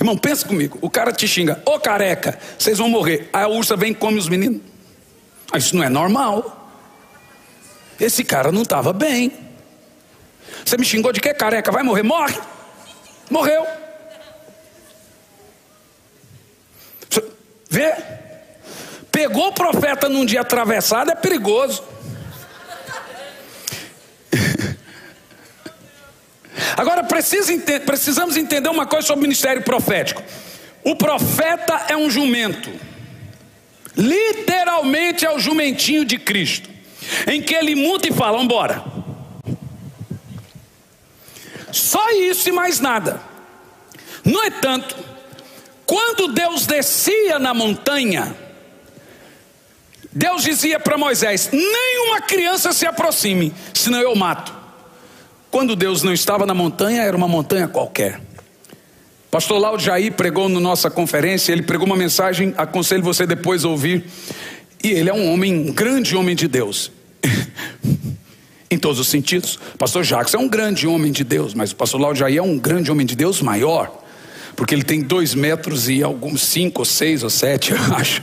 [0.00, 0.78] Irmão, pensa comigo.
[0.80, 3.28] O cara te xinga, ô careca, vocês vão morrer.
[3.32, 4.60] Aí a ursa vem e come os meninos.
[5.50, 6.70] Ah, isso não é normal.
[7.98, 9.32] Esse cara não estava bem.
[10.64, 11.72] Você me xingou de que careca?
[11.72, 12.02] Vai morrer?
[12.02, 12.38] Morre.
[13.28, 13.66] Morreu.
[17.70, 17.94] Vê?
[19.18, 21.82] Pegou o profeta num dia atravessado, é perigoso.
[26.76, 27.52] Agora precisa,
[27.84, 30.22] precisamos entender uma coisa sobre o ministério profético.
[30.84, 32.70] O profeta é um jumento,
[33.96, 36.70] literalmente é o jumentinho de Cristo,
[37.26, 38.84] em que ele muda e fala: embora.
[41.72, 43.20] Só isso e mais nada.
[44.24, 44.94] No entanto,
[45.84, 48.46] quando Deus descia na montanha,
[50.18, 54.52] Deus dizia para Moisés: nenhuma criança se aproxime, senão eu mato.
[55.48, 58.20] Quando Deus não estava na montanha, era uma montanha qualquer.
[59.30, 63.68] Pastor Laudo Jair pregou na nossa conferência, ele pregou uma mensagem, aconselho você depois a
[63.68, 64.06] ouvir.
[64.82, 66.90] E ele é um homem, um grande homem de Deus.
[68.70, 69.58] em todos os sentidos.
[69.78, 72.58] Pastor Jacques é um grande homem de Deus, mas o pastor Laudo Jair é um
[72.58, 74.04] grande homem de Deus maior.
[74.56, 78.20] Porque ele tem dois metros e alguns cinco ou seis ou sete, eu acho.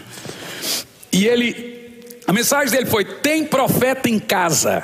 [1.12, 1.74] E ele
[2.27, 4.83] A mensagem dele foi: tem profeta em casa.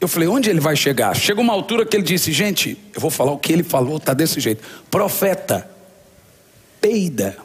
[0.00, 1.14] Eu falei, onde ele vai chegar?
[1.14, 4.12] Chegou uma altura que ele disse, gente, eu vou falar o que ele falou, tá
[4.12, 4.60] desse jeito.
[4.90, 5.70] Profeta,
[6.80, 7.36] peida.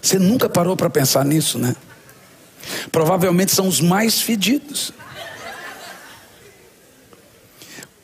[0.00, 1.74] Você nunca parou para pensar nisso, né?
[2.92, 4.92] Provavelmente são os mais fedidos.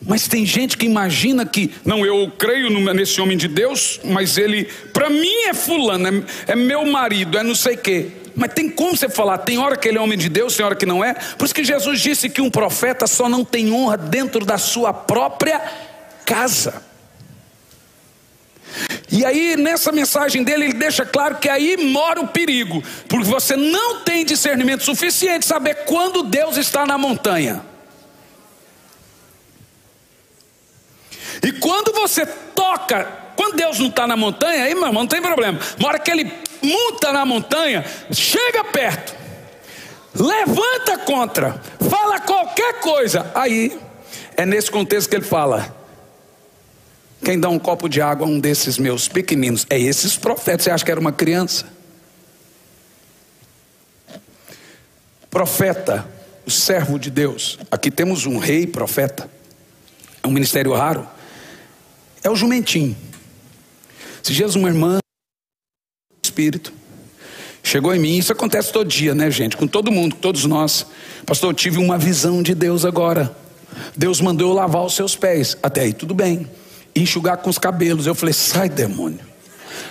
[0.07, 4.65] Mas tem gente que imagina que, não, eu creio nesse homem de Deus, mas ele,
[4.93, 8.07] para mim é fulano, é, é, meu marido, é não sei o quê.
[8.35, 10.75] Mas tem como você falar, tem hora que ele é homem de Deus, tem hora
[10.75, 11.13] que não é.
[11.13, 14.93] Por isso que Jesus disse que um profeta só não tem honra dentro da sua
[14.93, 15.61] própria
[16.25, 16.83] casa.
[19.13, 23.57] E aí, nessa mensagem dele, ele deixa claro que aí mora o perigo, porque você
[23.57, 27.70] não tem discernimento suficiente saber quando Deus está na montanha.
[31.43, 33.05] E quando você toca,
[33.37, 35.59] quando Deus não está na montanha, aí, meu irmão, não tem problema.
[35.79, 36.31] Uma hora que ele
[36.63, 39.15] monta na montanha, chega perto,
[40.15, 43.31] levanta contra, fala qualquer coisa.
[43.35, 43.79] Aí,
[44.37, 45.75] é nesse contexto que ele fala:
[47.25, 49.67] quem dá um copo de água a um desses meus pequeninos?
[49.71, 50.65] É esses profetas.
[50.65, 51.67] Você acha que era uma criança?
[55.31, 56.07] Profeta,
[56.45, 57.59] o servo de Deus.
[57.71, 59.31] Aqui temos um rei profeta.
[60.23, 61.09] É um ministério raro
[62.23, 62.97] é o jumentinho.
[64.23, 64.99] Se dias uma irmã,
[66.23, 66.73] espírito,
[67.63, 69.57] chegou em mim, isso acontece todo dia, né, gente?
[69.57, 70.87] Com todo mundo, com todos nós.
[71.25, 73.35] Pastor, eu tive uma visão de Deus agora.
[73.97, 75.57] Deus mandou eu lavar os seus pés.
[75.63, 76.49] Até aí, tudo bem.
[76.95, 78.07] Enxugar com os cabelos.
[78.07, 79.21] Eu falei, sai, demônio.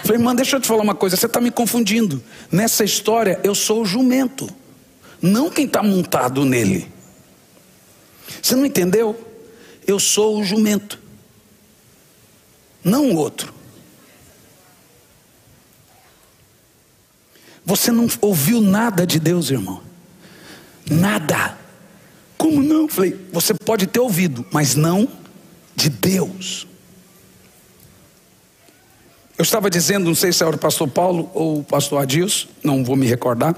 [0.04, 2.22] falei, irmã, deixa eu te falar uma coisa, você está me confundindo.
[2.52, 4.48] Nessa história, eu sou o jumento,
[5.22, 6.92] não quem está montado nele.
[8.42, 9.20] Você não entendeu?
[9.88, 11.00] Eu sou o jumento
[12.84, 13.54] não o outro.
[17.66, 19.82] Você não ouviu nada de Deus, irmão.
[20.90, 21.58] Nada.
[22.38, 22.88] Como não?
[22.88, 25.08] Falei, você pode ter ouvido, mas não
[25.76, 26.66] de Deus.
[29.38, 32.84] Eu estava dizendo, não sei se era o pastor Paulo ou o pastor Adilson, não
[32.84, 33.56] vou me recordar,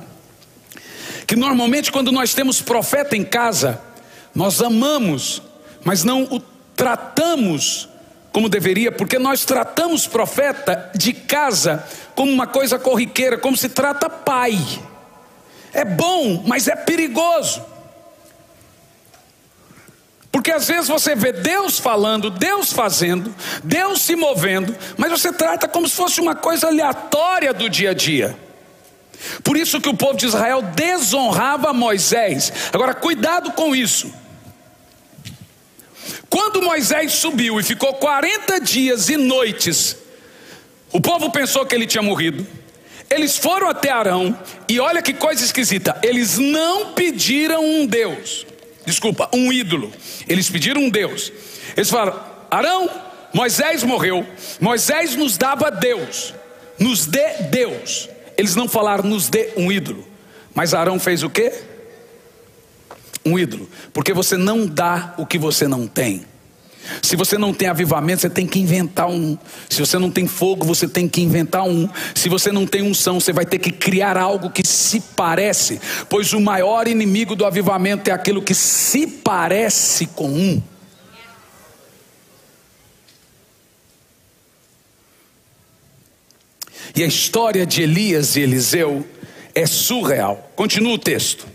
[1.25, 3.81] que normalmente quando nós temos profeta em casa,
[4.35, 5.41] nós amamos,
[5.83, 6.39] mas não o
[6.75, 7.89] tratamos
[8.31, 14.09] como deveria, porque nós tratamos profeta de casa como uma coisa corriqueira, como se trata
[14.09, 14.57] pai.
[15.73, 17.63] É bom, mas é perigoso.
[20.31, 25.67] Porque às vezes você vê Deus falando, Deus fazendo, Deus se movendo, mas você trata
[25.67, 28.37] como se fosse uma coisa aleatória do dia a dia.
[29.43, 32.51] Por isso que o povo de Israel desonrava Moisés.
[32.71, 34.20] Agora, cuidado com isso.
[36.29, 39.97] Quando Moisés subiu e ficou 40 dias e noites,
[40.91, 42.45] o povo pensou que ele tinha morrido.
[43.09, 44.37] Eles foram até Arão
[44.67, 48.45] e olha que coisa esquisita, eles não pediram um Deus.
[48.85, 49.91] Desculpa, um ídolo.
[50.27, 51.31] Eles pediram um Deus.
[51.75, 52.89] Eles falaram: Arão,
[53.33, 54.25] Moisés morreu.
[54.59, 56.33] Moisés nos dava Deus.
[56.79, 58.09] Nos dê Deus.
[58.37, 60.07] Eles não falaram nos dê um ídolo.
[60.53, 61.53] Mas Arão fez o quê?
[63.25, 66.25] Um ídolo, porque você não dá o que você não tem.
[67.01, 69.37] Se você não tem avivamento, você tem que inventar um.
[69.69, 71.87] Se você não tem fogo, você tem que inventar um.
[72.15, 75.79] Se você não tem unção, você vai ter que criar algo que se parece,
[76.09, 80.61] pois o maior inimigo do avivamento é aquilo que se parece com um.
[86.95, 89.07] E a história de Elias e Eliseu
[89.55, 90.51] é surreal.
[90.55, 91.50] Continua o texto.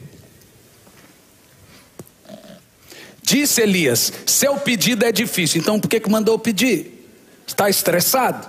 [3.26, 7.10] Disse Elias: Seu pedido é difícil, então por que, que mandou pedir?
[7.44, 8.48] Está estressado?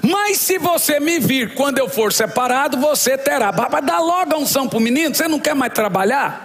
[0.00, 3.50] Mas se você me vir quando eu for separado, você terá.
[3.50, 6.44] Vai dar logo a unção para o menino, você não quer mais trabalhar?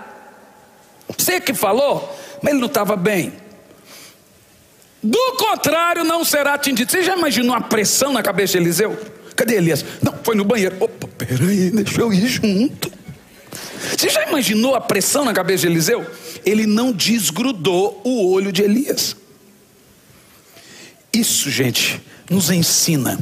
[1.16, 3.34] Você que falou, mas ele não estava bem.
[5.04, 6.92] Do contrário, não será atingido.
[6.92, 9.00] Você já imaginou a pressão na cabeça de Eliseu?
[9.36, 9.86] Cadê Elias?
[10.02, 10.76] Não, foi no banheiro.
[10.80, 12.92] Opa, peraí, deixa eu ir junto.
[13.98, 16.06] Você já imaginou a pressão na cabeça de Eliseu?
[16.46, 19.16] Ele não desgrudou o olho de Elias.
[21.14, 23.20] Isso, gente, nos ensina.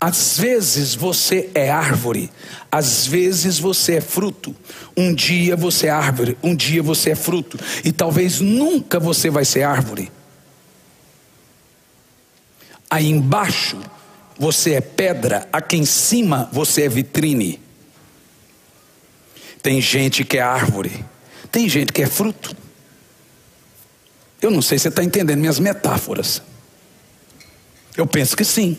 [0.00, 2.30] Às vezes você é árvore,
[2.70, 4.54] às vezes você é fruto.
[4.96, 9.44] Um dia você é árvore, um dia você é fruto, e talvez nunca você vai
[9.44, 10.10] ser árvore.
[12.90, 13.78] Aí embaixo
[14.38, 17.60] você é pedra, aqui em cima você é vitrine.
[19.62, 21.04] Tem gente que é árvore,
[21.50, 22.56] tem gente que é fruto.
[24.40, 26.42] Eu não sei se você está entendendo minhas metáforas.
[27.96, 28.76] Eu penso que sim.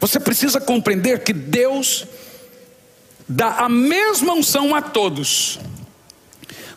[0.00, 2.06] Você precisa compreender que Deus
[3.28, 5.60] dá a mesma unção a todos,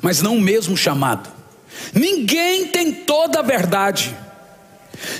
[0.01, 1.31] mas não o mesmo chamado.
[1.93, 4.15] Ninguém tem toda a verdade.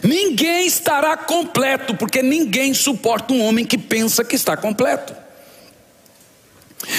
[0.03, 5.15] Ninguém estará completo, porque ninguém suporta um homem que pensa que está completo.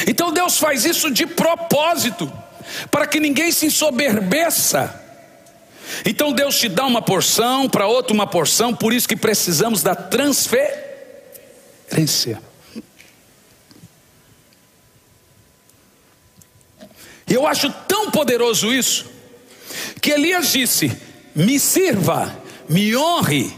[0.06, 2.30] Então Deus faz isso de propósito,
[2.90, 5.02] para que ninguém se ensoberbeça.
[6.04, 9.94] Então Deus te dá uma porção, para outro uma porção, por isso que precisamos da
[9.94, 10.82] transferência.
[17.28, 19.06] E eu acho tão poderoso isso,
[20.00, 20.90] que Elias disse:
[21.34, 22.36] me sirva,
[22.68, 23.54] me honre,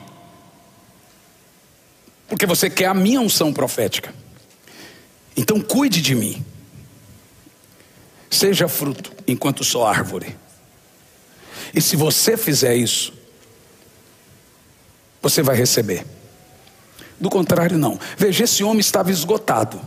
[2.29, 4.15] porque você quer a minha unção profética.
[5.37, 6.45] Então cuide de mim.
[8.31, 10.37] Seja fruto enquanto sou árvore.
[11.73, 13.13] E se você fizer isso,
[15.23, 16.05] você vai receber.
[17.19, 17.99] Do contrário, não.
[18.17, 19.81] Veja, esse homem estava esgotado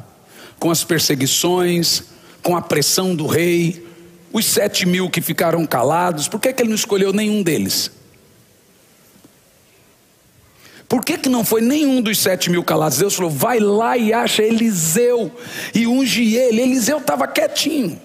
[0.59, 2.03] com as perseguições,
[2.43, 3.87] com a pressão do rei,
[4.33, 7.91] os sete mil que ficaram calados, por que, que ele não escolheu nenhum deles?
[10.91, 12.97] Por que, que não foi nenhum dos sete mil calados?
[12.97, 15.31] Deus falou: vai lá e acha Eliseu
[15.73, 16.59] e unge ele.
[16.59, 17.97] Eliseu estava quietinho.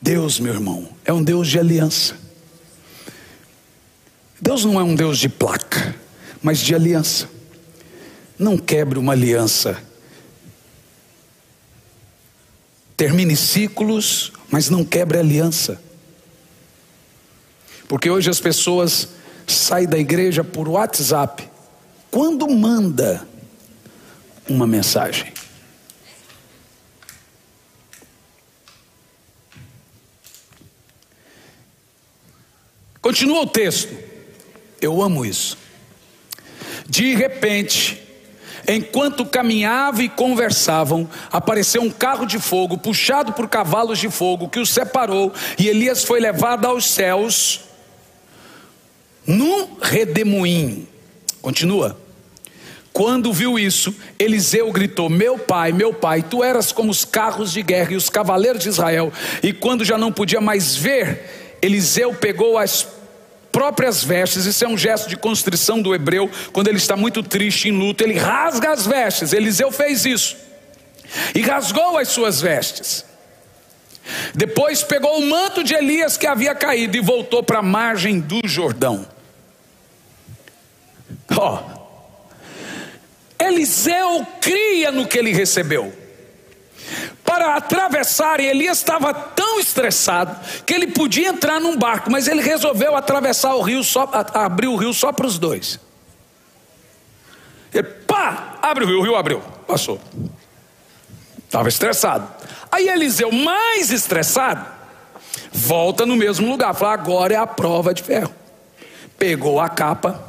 [0.00, 2.16] Deus, meu irmão, é um Deus de aliança.
[4.40, 5.94] Deus não é um Deus de placa,
[6.42, 7.28] mas de aliança.
[8.38, 9.76] Não quebre uma aliança.
[12.96, 15.84] Termine ciclos, mas não quebre aliança.
[17.88, 19.08] Porque hoje as pessoas
[19.46, 21.48] saem da igreja por WhatsApp.
[22.10, 23.26] Quando manda
[24.48, 25.32] uma mensagem?
[33.00, 33.96] Continua o texto.
[34.80, 35.56] Eu amo isso.
[36.88, 38.02] De repente,
[38.68, 44.58] Enquanto caminhavam e conversavam, apareceu um carro de fogo, puxado por cavalos de fogo, que
[44.58, 47.60] os separou, e Elias foi levado aos céus
[49.26, 50.86] num redemoinho.
[51.42, 51.98] Continua.
[52.92, 57.62] Quando viu isso, Eliseu gritou: Meu pai, meu pai, tu eras como os carros de
[57.62, 59.12] guerra e os cavaleiros de Israel.
[59.42, 62.86] E quando já não podia mais ver, Eliseu pegou as
[63.52, 67.68] próprias vestes, isso é um gesto de constrição do hebreu, quando ele está muito triste,
[67.68, 69.32] em luto, ele rasga as vestes.
[69.32, 70.36] Eliseu fez isso
[71.34, 73.04] e rasgou as suas vestes.
[74.34, 78.40] Depois pegou o manto de Elias que havia caído e voltou para a margem do
[78.46, 79.06] Jordão.
[81.34, 81.76] Ó, oh,
[83.42, 85.92] Eliseu cria no que ele recebeu
[87.26, 92.96] para atravessar, Elias estava tão estressado que ele podia entrar num barco, mas ele resolveu
[92.96, 95.80] atravessar o rio, só, abrir o rio só para os dois.
[97.74, 100.00] Ele, pá, abre o rio, o rio abriu, passou.
[101.44, 102.26] Estava estressado.
[102.70, 104.64] Aí Eliseu, mais estressado,
[105.52, 108.32] volta no mesmo lugar, fala: agora é a prova de ferro.
[109.18, 110.24] Pegou a capa,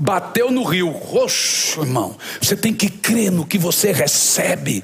[0.00, 2.16] bateu no rio, roxo, irmão.
[2.40, 4.82] Você tem que crer no que você recebe.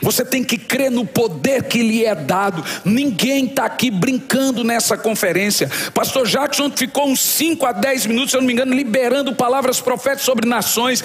[0.00, 2.64] Você tem que crer no poder que lhe é dado.
[2.84, 5.70] Ninguém está aqui brincando nessa conferência.
[5.94, 9.80] Pastor Jackson ficou uns 5 a 10 minutos, se eu não me engano, liberando palavras
[9.80, 11.02] proféticas sobre nações.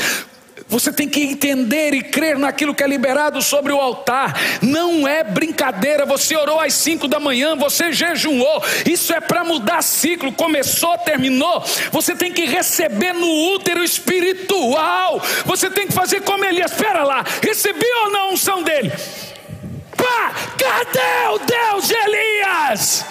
[0.70, 4.36] Você tem que entender e crer naquilo que é liberado sobre o altar.
[4.61, 6.05] Não é brincadeira.
[6.05, 8.63] Você orou às 5 da manhã, você jejuou.
[8.86, 10.34] Isso é para mudar ciclo.
[10.34, 11.63] Começou, terminou.
[11.91, 15.22] Você tem que receber no útero espiritual.
[15.45, 16.72] Você tem que fazer como Elias.
[16.72, 18.91] Espera lá, recebi ou não a unção dele?
[19.95, 23.05] Pá, cadê o Deus de Elias?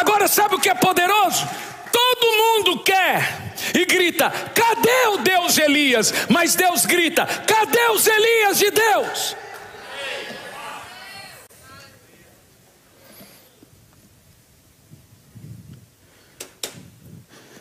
[0.00, 1.46] Agora, sabe o que é poderoso?
[1.92, 6.14] Todo mundo quer e grita: cadê o Deus de Elias?
[6.26, 9.36] Mas Deus grita: cadê os Elias de Deus?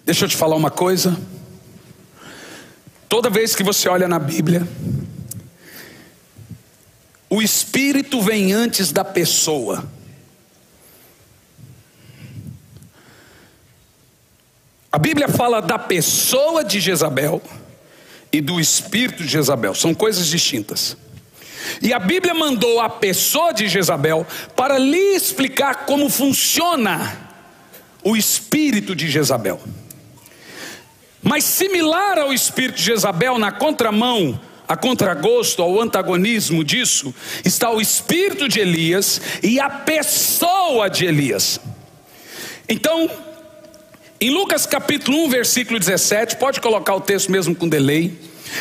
[0.05, 1.19] Deixa eu te falar uma coisa.
[3.09, 4.65] Toda vez que você olha na Bíblia,
[7.29, 9.98] o Espírito vem antes da pessoa.
[14.91, 17.41] A Bíblia fala da pessoa de Jezabel
[18.31, 20.97] e do espírito de Jezabel, são coisas distintas.
[21.81, 24.25] E a Bíblia mandou a pessoa de Jezabel
[24.55, 27.29] para lhe explicar como funciona
[28.03, 29.59] o espírito de Jezabel.
[31.21, 37.13] Mas similar ao espírito de Jezabel, na contramão, a contragosto, ao antagonismo disso,
[37.43, 41.59] está o espírito de Elias e a pessoa de Elias.
[42.67, 43.09] Então,
[44.21, 48.17] em Lucas capítulo 1, versículo 17, pode colocar o texto mesmo com delay.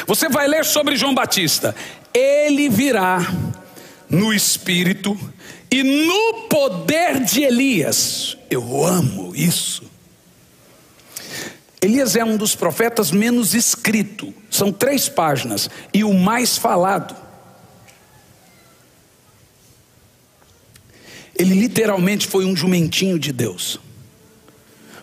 [0.07, 1.75] Você vai ler sobre João Batista.
[2.15, 3.21] Ele virá
[4.09, 5.19] no espírito
[5.71, 8.37] e no poder de Elias.
[8.51, 9.83] Eu amo isso.
[11.81, 17.15] Elias é um dos profetas menos escrito, são três páginas, e o mais falado.
[21.37, 23.79] Ele literalmente foi um jumentinho de Deus,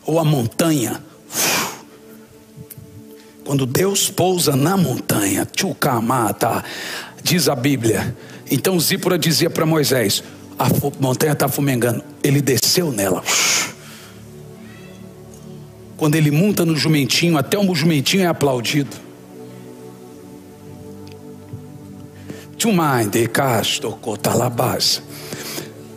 [0.05, 1.01] ou a montanha.
[3.43, 6.63] Quando Deus pousa na montanha, tchukamata,
[7.21, 8.15] diz a Bíblia.
[8.49, 10.23] Então Zípora dizia para Moisés:
[10.57, 10.67] a
[10.99, 12.03] montanha está fumegando.
[12.23, 13.23] Ele desceu nela.
[15.97, 19.05] Quando ele monta no jumentinho, até o jumentinho é aplaudido.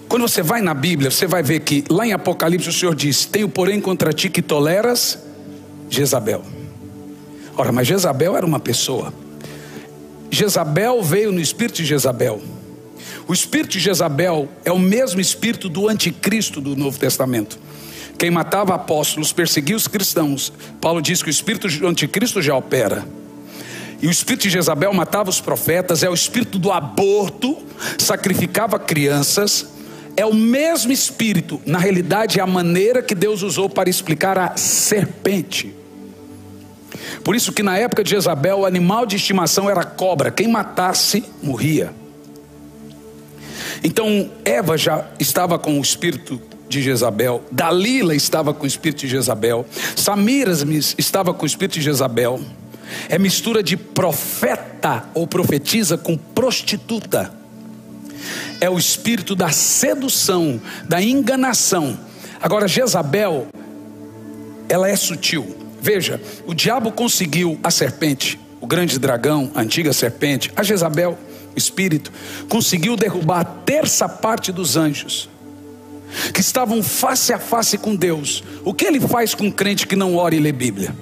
[0.09, 3.26] Quando você vai na Bíblia, você vai ver que lá em Apocalipse o Senhor diz:
[3.26, 5.18] Tenho, porém, contra ti que toleras
[5.90, 6.42] Jezabel.
[7.56, 9.12] Ora, mas Jezabel era uma pessoa.
[10.30, 12.40] Jezabel veio no espírito de Jezabel.
[13.26, 17.59] O espírito de Jezabel é o mesmo espírito do anticristo do Novo Testamento.
[18.16, 20.52] Quem matava apóstolos perseguia os cristãos.
[20.80, 23.06] Paulo diz que o espírito do anticristo já opera.
[24.00, 27.59] E o espírito de Jezabel matava os profetas, é o espírito do aborto,
[27.98, 29.77] sacrificava crianças.
[30.18, 34.56] É o mesmo espírito, na realidade, é a maneira que Deus usou para explicar a
[34.56, 35.72] serpente.
[37.22, 41.22] Por isso que na época de Jezabel, o animal de estimação era cobra, quem matasse
[41.40, 41.94] morria.
[43.84, 49.08] Então Eva já estava com o espírito de Jezabel, Dalila estava com o espírito de
[49.08, 49.64] Jezabel,
[49.94, 50.64] Samiras
[50.98, 52.40] estava com o espírito de Jezabel.
[53.08, 57.38] É mistura de profeta ou profetiza com prostituta.
[58.61, 61.98] É o espírito da sedução, da enganação.
[62.40, 63.46] Agora, Jezabel,
[64.68, 65.56] ela é sutil.
[65.80, 71.18] Veja, o diabo conseguiu a serpente, o grande dragão, a antiga serpente, a Jezabel,
[71.54, 72.12] espírito,
[72.48, 75.28] conseguiu derrubar a terça parte dos anjos
[76.32, 78.42] que estavam face a face com Deus.
[78.64, 80.94] O que ele faz com um crente que não ora e lê Bíblia?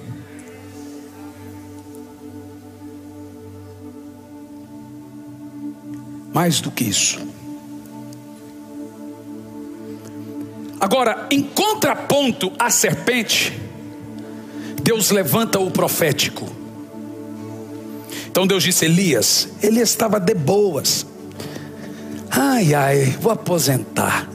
[6.33, 7.19] Mais do que isso.
[10.87, 13.51] Agora, em contraponto à serpente,
[14.81, 16.47] Deus levanta o profético.
[18.27, 21.05] Então Deus disse: Elias, ele estava de boas.
[22.31, 24.29] Ai, ai, vou aposentar.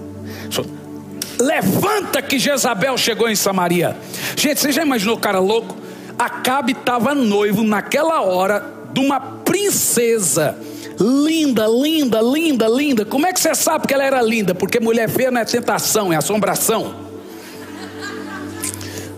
[1.41, 3.97] Levanta que Jezabel chegou em Samaria.
[4.37, 5.75] Gente, você já imaginou o cara louco?
[6.19, 10.55] Acabe estava noivo naquela hora de uma princesa.
[10.99, 13.05] Linda, linda, linda, linda.
[13.05, 14.55] Como é que você sabe que ela era linda?
[14.55, 16.95] Porque mulher feia não é tentação, é assombração.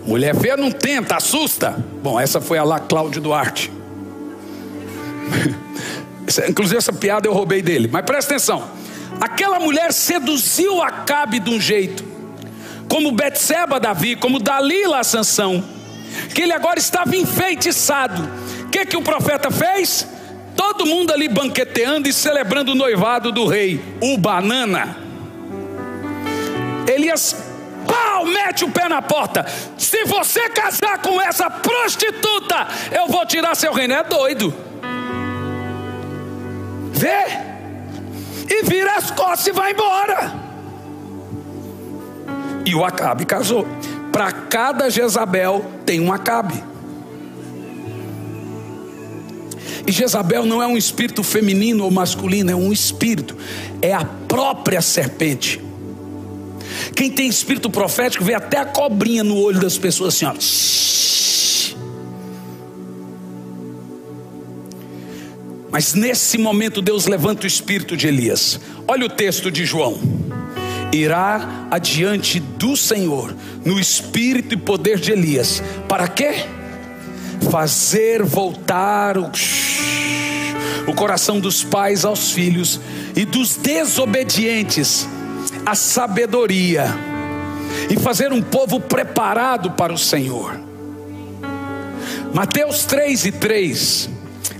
[0.05, 1.83] Mulher feia não tenta, assusta.
[2.01, 3.71] Bom, essa foi a lá Cláudio Duarte.
[6.49, 7.89] Inclusive essa piada eu roubei dele.
[7.91, 8.67] Mas presta atenção.
[9.19, 12.03] Aquela mulher seduziu Acabe de um jeito,
[12.89, 15.63] como Betseba Davi, como Dalila Sansão,
[16.33, 18.27] que ele agora estava enfeitiçado.
[18.63, 20.05] O que que o profeta fez?
[20.55, 24.97] Todo mundo ali banqueteando e celebrando o noivado do rei, o banana.
[26.87, 27.35] Elias,
[27.87, 29.45] pau, mete o pé na porta.
[29.77, 33.93] Se você casar com essa prostituta, eu vou tirar seu reino.
[33.93, 34.53] É doido.
[36.91, 37.55] Vê?
[38.49, 40.33] e vira as costas e vai embora.
[42.65, 43.67] E o Acabe casou.
[44.11, 46.63] Para cada Jezabel tem um Acabe.
[49.87, 53.37] E Jezabel não é um espírito feminino ou masculino, é um espírito,
[53.81, 55.61] é a própria serpente.
[56.95, 60.33] Quem tem espírito profético vê até a cobrinha no olho das pessoas assim, ó.
[65.71, 68.59] Mas nesse momento Deus levanta o espírito de Elias.
[68.87, 69.99] Olha o texto de João.
[70.91, 75.61] Irá adiante do Senhor no espírito e poder de Elias.
[75.89, 76.45] Para quê?
[77.49, 79.31] Fazer voltar o,
[80.87, 82.79] o coração dos pais aos filhos
[83.15, 85.07] e dos desobedientes
[85.65, 86.85] a sabedoria
[87.89, 90.59] e fazer um povo preparado para o Senhor.
[92.33, 94.09] Mateus 3 e 3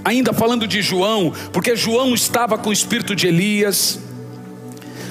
[0.06, 4.00] ainda falando de João, porque João estava com o espírito de Elias.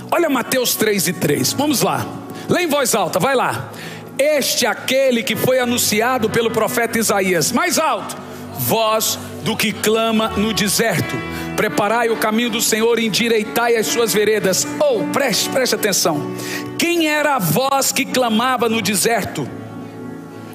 [0.08, 2.06] Olha Mateus 3 e 3, vamos lá,
[2.48, 3.72] lê em voz alta, vai lá.
[4.18, 8.16] Este é aquele que foi anunciado pelo profeta Isaías, mais alto,
[8.58, 11.14] voz do que clama no deserto.
[11.56, 14.66] Preparai o caminho do Senhor, endireitai as suas veredas.
[14.80, 16.34] Ou, oh, preste, preste atenção.
[16.78, 19.48] Quem era a voz que clamava no deserto?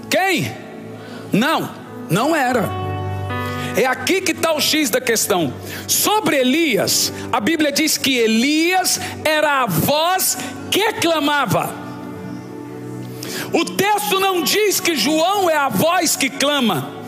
[0.09, 0.51] Quem?
[1.31, 1.69] Não,
[2.09, 2.69] não era.
[3.77, 5.53] É aqui que está o X da questão.
[5.87, 10.37] Sobre Elias, a Bíblia diz que Elias era a voz
[10.71, 11.88] que clamava.
[13.53, 16.99] O texto não diz que João é a voz que clama.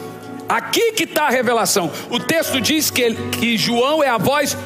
[0.48, 1.92] Aqui que está a revelação.
[2.10, 4.58] O texto diz que, que João é a voz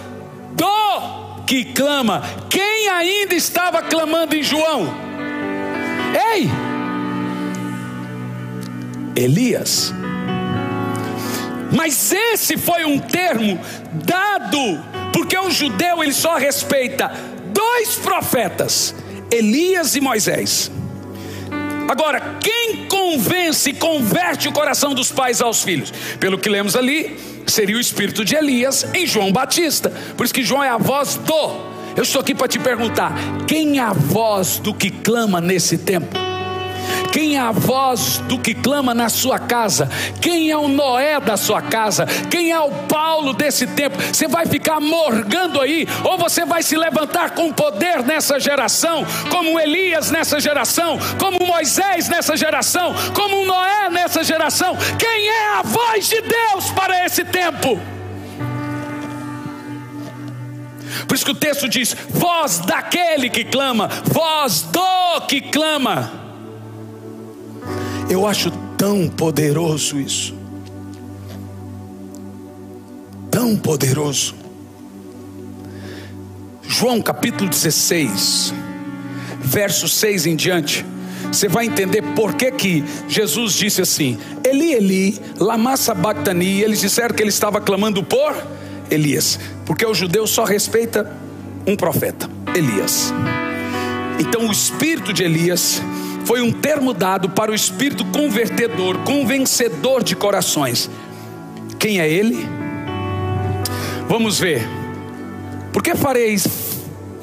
[0.53, 2.23] do que clama.
[2.49, 4.93] Quem ainda estava clamando em João?
[6.33, 6.49] Ei!
[9.15, 9.93] Elias.
[11.71, 13.59] Mas esse foi um termo
[13.93, 14.83] dado,
[15.13, 17.11] porque o judeu ele só respeita
[17.53, 18.95] dois profetas,
[19.31, 20.71] Elias e Moisés.
[21.87, 25.91] Agora, quem convence e converte o coração dos pais aos filhos?
[26.19, 27.15] Pelo que lemos ali,
[27.45, 29.91] seria o espírito de Elias em João Batista.
[30.17, 31.75] Por isso que João é a voz do.
[31.95, 33.13] Eu estou aqui para te perguntar:
[33.47, 36.24] quem é a voz do que clama nesse tempo?
[37.15, 39.89] Quem é a voz do que clama na sua casa?
[40.19, 42.05] Quem é o Noé da sua casa?
[42.29, 43.97] Quem é o Paulo desse tempo?
[43.97, 49.57] Você vai ficar morgando aí, ou você vai se levantar com poder nessa geração, como
[49.57, 54.75] Elias nessa geração, como Moisés nessa geração, como Noé nessa geração?
[54.99, 57.79] Quem é a voz de Deus para esse tempo?
[61.07, 66.24] Por isso que o texto diz: voz daquele que clama, voz do que clama.
[68.09, 70.35] Eu acho tão poderoso isso.
[73.31, 74.35] Tão poderoso.
[76.67, 78.53] João capítulo 16,
[79.39, 80.85] verso 6 em diante.
[81.31, 86.61] Você vai entender por que, que Jesus disse assim: Eli, Eli, lama sabachthani.
[86.61, 88.35] Eles disseram que ele estava clamando por
[88.89, 91.11] Elias, porque o judeu só respeita
[91.65, 93.11] um profeta, Elias.
[94.19, 95.81] Então o espírito de Elias
[96.25, 100.89] foi um termo dado para o espírito convertedor, convencedor de corações.
[101.79, 102.47] Quem é ele?
[104.07, 104.67] Vamos ver.
[105.71, 106.47] Por que fareis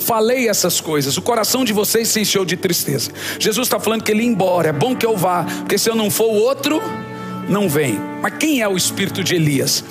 [0.02, 3.10] falei essas coisas, o coração de vocês se encheu de tristeza.
[3.38, 5.94] Jesus está falando que ele ia embora, é bom que eu vá, porque se eu
[5.94, 6.82] não for, o outro
[7.48, 7.98] não vem.
[8.20, 9.84] Mas quem é o espírito de Elias?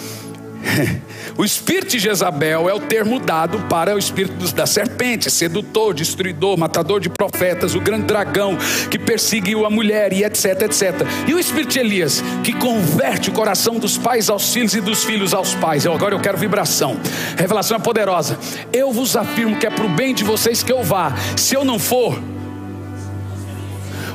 [1.38, 6.58] O espírito de Jezabel é o termo dado para o espírito da serpente, sedutor, destruidor,
[6.58, 8.58] matador de profetas, o grande dragão
[8.90, 11.08] que perseguiu a mulher e etc, etc.
[11.28, 15.04] E o espírito de Elias, que converte o coração dos pais aos filhos e dos
[15.04, 15.86] filhos aos pais.
[15.86, 17.00] Eu, agora eu quero vibração.
[17.38, 18.38] Revelação é poderosa.
[18.74, 21.14] Eu vos afirmo que é para o bem de vocês que eu vá.
[21.38, 22.22] Se eu não for,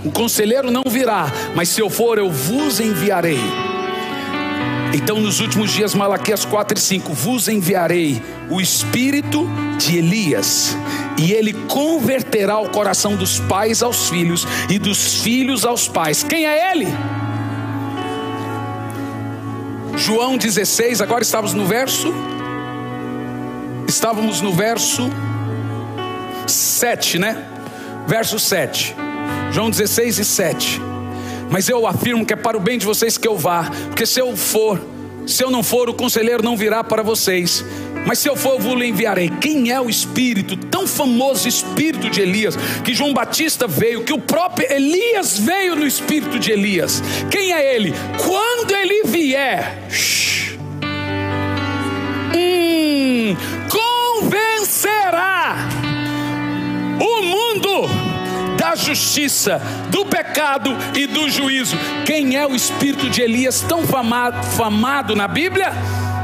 [0.05, 3.41] o conselheiro não virá, mas se eu for, eu vos enviarei.
[4.95, 10.77] Então, nos últimos dias, Malaquias 4 e 5: Vos enviarei o espírito de Elias,
[11.19, 16.23] e ele converterá o coração dos pais aos filhos e dos filhos aos pais.
[16.23, 16.87] Quem é ele?
[19.97, 22.13] João 16, agora estávamos no verso.
[23.89, 25.11] Estávamos no verso
[26.47, 27.45] 7, né?
[28.07, 28.95] Verso 7.
[29.53, 30.96] João 16 e 7.
[31.51, 34.21] Mas eu afirmo que é para o bem de vocês que eu vá, porque se
[34.21, 34.81] eu for,
[35.27, 37.65] se eu não for, o conselheiro não virá para vocês.
[38.07, 39.29] Mas se eu for, eu vos enviarei.
[39.41, 44.19] Quem é o Espírito, tão famoso Espírito de Elias, que João Batista veio, que o
[44.19, 47.03] próprio Elias veio no Espírito de Elias?
[47.29, 47.93] Quem é ele?
[48.25, 49.83] Quando ele vier,
[52.33, 53.37] hum,
[54.21, 55.69] convencerá
[57.01, 58.06] o mundo
[58.67, 59.61] da justiça,
[59.91, 61.77] do pecado e do juízo.
[62.05, 65.71] Quem é o espírito de Elias tão famado, famado na Bíblia?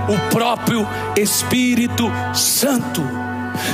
[0.08, 0.86] O próprio
[1.16, 3.00] Espírito Santo.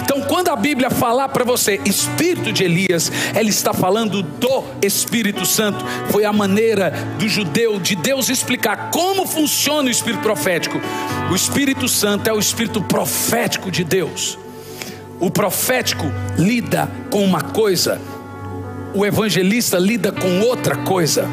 [0.03, 5.47] Então, quando a Bíblia falar para você Espírito de Elias, ela está falando do Espírito
[5.47, 5.83] Santo.
[6.11, 10.79] Foi a maneira do judeu, de Deus explicar como funciona o Espírito profético.
[11.31, 14.39] O Espírito Santo é o Espírito profético de Deus.
[15.19, 16.05] O profético
[16.37, 17.99] lida com uma coisa
[18.95, 21.29] o evangelista lida com outra coisa.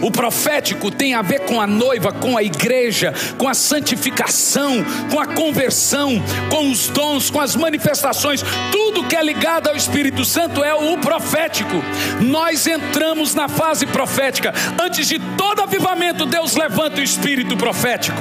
[0.00, 5.18] O profético tem a ver com a noiva, com a igreja, com a santificação, com
[5.18, 10.62] a conversão, com os dons, com as manifestações, tudo que é ligado ao Espírito Santo
[10.62, 11.82] é o profético.
[12.20, 14.52] Nós entramos na fase profética.
[14.78, 18.20] Antes de todo avivamento, Deus levanta o espírito profético.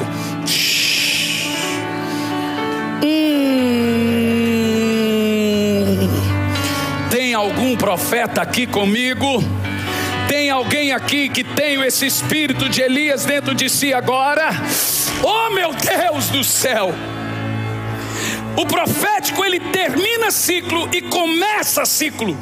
[3.03, 3.32] Hum
[7.73, 9.43] algum profeta aqui comigo?
[10.27, 14.49] Tem alguém aqui que tem esse espírito de Elias dentro de si agora?
[15.23, 16.93] Oh meu Deus do céu!
[18.55, 22.37] O profético ele termina ciclo e começa ciclo.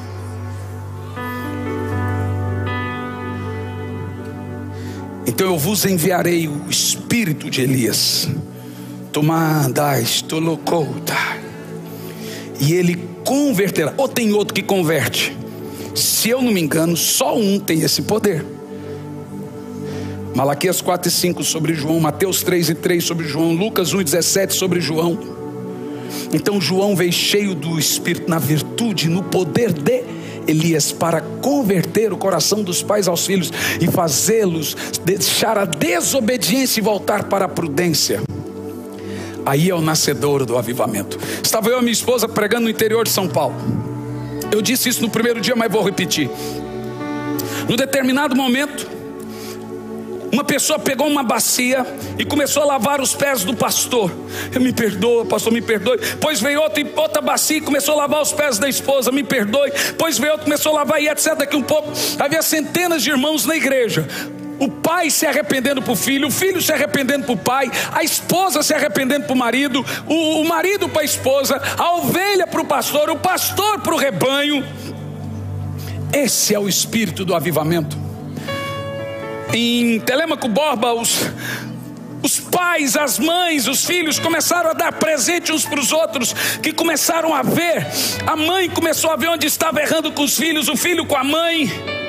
[5.25, 8.27] Então eu vos enviarei o espírito de Elias.
[9.13, 11.15] Tomandais, tolocouta.
[12.59, 13.93] E ele converterá.
[13.97, 15.35] Ou tem outro que converte.
[15.95, 18.45] Se eu não me engano, só um tem esse poder.
[20.35, 24.03] Malaquias 4 e 5 sobre João, Mateus 3 e 3 sobre João, Lucas 1 e
[24.03, 25.19] 17 sobre João.
[26.33, 30.03] Então João veio cheio do Espírito na virtude, no poder de
[30.47, 36.83] Elias para converter o coração dos pais aos filhos e fazê-los deixar a desobediência e
[36.83, 38.21] voltar para a prudência.
[39.45, 41.17] Aí é o nascedor do avivamento.
[41.43, 43.55] Estava eu e minha esposa pregando no interior de São Paulo.
[44.51, 46.29] Eu disse isso no primeiro dia, mas vou repetir.
[47.67, 48.87] Num determinado momento,
[50.31, 51.85] uma pessoa pegou uma bacia
[52.17, 54.11] e começou a lavar os pés do pastor.
[54.53, 55.99] Eu me perdoa, pastor, me perdoe.
[56.19, 59.71] Pois veio outra, outra bacia e começou a lavar os pés da esposa, me perdoe.
[59.97, 61.35] Pois veio outro, começou a lavar e etc.
[61.35, 64.07] Daqui um pouco havia centenas de irmãos na igreja
[64.61, 68.03] o pai se arrependendo para o filho, o filho se arrependendo para o pai, a
[68.03, 72.65] esposa se arrependendo para o marido, o marido para a esposa, a ovelha para o
[72.65, 74.63] pastor, o pastor para o rebanho.
[76.13, 77.97] Esse é o espírito do avivamento.
[79.51, 81.21] Em Telemaco Borba, os,
[82.21, 86.71] os pais, as mães, os filhos começaram a dar presente uns para os outros, que
[86.71, 87.87] começaram a ver.
[88.27, 91.23] A mãe começou a ver onde estava errando com os filhos, o filho com a
[91.23, 92.00] mãe.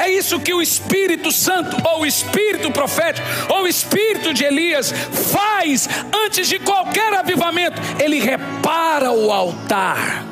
[0.00, 4.92] É isso que o Espírito Santo, ou o Espírito profético, ou o Espírito de Elias
[4.92, 5.88] faz
[6.24, 7.80] antes de qualquer avivamento.
[7.98, 10.24] Ele repara o altar,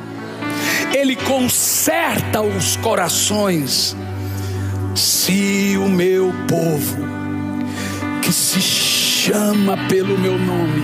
[0.92, 3.96] ele conserta os corações.
[4.94, 6.98] Se o meu povo,
[8.20, 10.82] que se chama pelo meu nome,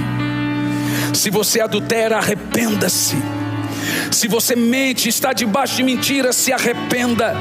[1.13, 3.17] se você adultera, arrependa-se.
[4.11, 7.35] Se você mente, está debaixo de mentira, se arrependa.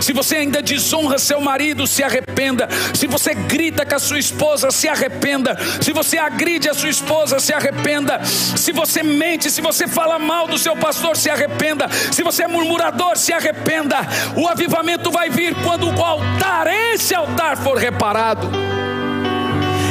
[0.00, 2.68] Se você ainda desonra seu marido, se arrependa.
[2.94, 5.56] Se você grita com a sua esposa, se arrependa.
[5.80, 8.24] Se você agride a sua esposa, se arrependa.
[8.24, 11.88] Se você mente, se você fala mal do seu pastor, se arrependa.
[12.12, 13.96] Se você é murmurador, se arrependa.
[14.36, 18.50] O avivamento vai vir quando o altar, esse altar, for reparado.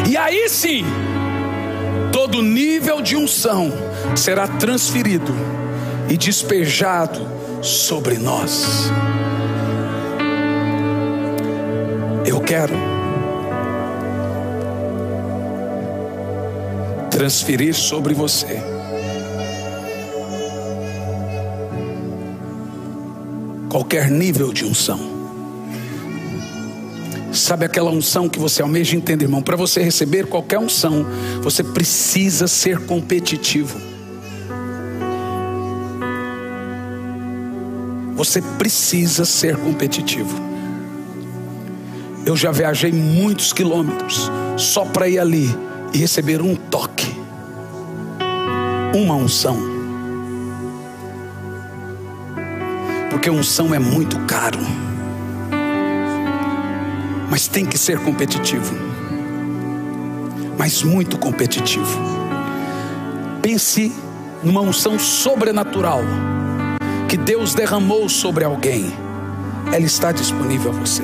[0.07, 0.85] E aí sim,
[2.11, 3.71] todo nível de unção
[4.15, 5.35] será transferido
[6.09, 7.27] e despejado
[7.61, 8.91] sobre nós.
[12.45, 12.75] Quero
[17.09, 18.61] transferir sobre você
[23.67, 25.15] qualquer nível de unção.
[27.33, 29.41] Sabe aquela unção que você almeja entender, irmão?
[29.41, 31.05] Para você receber qualquer unção,
[31.41, 33.77] você precisa ser competitivo.
[38.15, 40.54] Você precisa ser competitivo.
[42.25, 45.55] Eu já viajei muitos quilômetros só para ir ali
[45.93, 47.15] e receber um toque,
[48.93, 49.57] uma unção.
[53.09, 54.59] Porque unção é muito caro,
[57.29, 58.85] mas tem que ser competitivo
[60.57, 61.99] mas muito competitivo.
[63.41, 63.93] Pense
[64.43, 66.01] numa unção sobrenatural
[67.07, 68.91] que Deus derramou sobre alguém,
[69.67, 71.03] ela está disponível a você,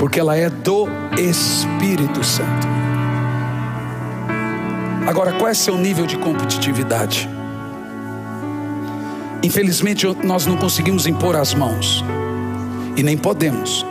[0.00, 0.88] porque ela é do
[1.18, 2.66] Espírito Santo.
[5.06, 7.28] Agora, qual é seu nível de competitividade?
[9.42, 12.02] Infelizmente, nós não conseguimos impor as mãos,
[12.96, 13.84] e nem podemos,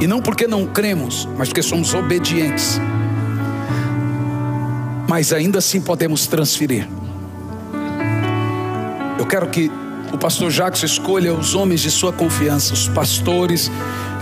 [0.00, 2.80] e não porque não cremos, mas porque somos obedientes.
[5.06, 6.88] Mas ainda assim podemos transferir.
[9.18, 9.70] Eu quero que
[10.10, 13.70] o pastor Jacques escolha os homens de sua confiança, os pastores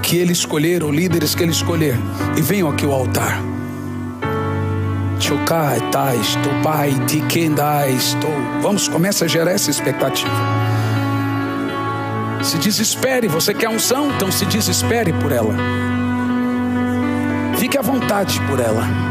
[0.03, 1.99] que ele escolher, ou líderes que ele escolher,
[2.37, 3.43] e venham aqui ao altar.
[8.63, 10.33] Vamos, começa a gerar essa expectativa.
[12.43, 15.55] Se desespere, você quer unção, então se desespere por ela.
[17.59, 19.10] Fique à vontade por ela.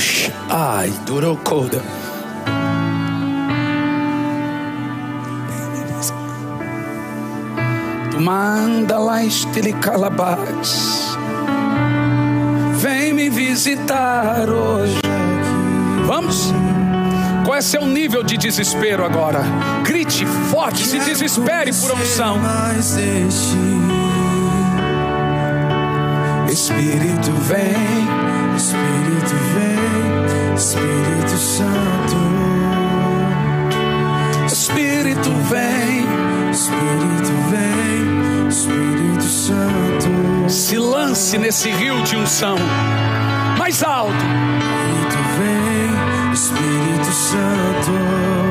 [0.00, 1.82] Ush, ai, durou coda.
[8.18, 11.18] Manda lá estelicalabás.
[12.76, 15.02] Vem me visitar hoje.
[16.06, 16.50] Vamos?
[17.44, 19.42] Qual é seu nível de desespero agora?
[19.84, 22.38] Grite forte, se desespere por unção.
[26.48, 32.16] Espírito vem, Espírito vem, Espírito Santo.
[34.46, 36.06] Espírito vem,
[36.50, 40.48] Espírito vem, Espírito Santo.
[40.48, 42.56] se lance nesse rio de unção.
[43.58, 44.12] Mais alto.
[44.12, 48.49] Espírito vem, Espírito Santo.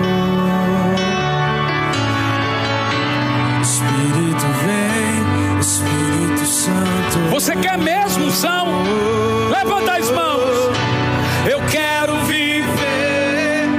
[7.40, 8.68] Você quer mesmo unção?
[9.50, 10.76] Levanta as mãos.
[11.50, 13.70] Eu quero viver.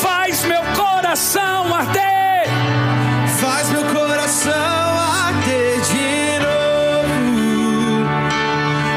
[0.00, 2.46] Faz meu coração arder.
[3.40, 4.52] Faz meu coração
[5.26, 8.06] arder de novo,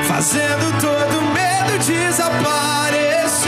[0.03, 3.47] fazendo todo medo desaparecer,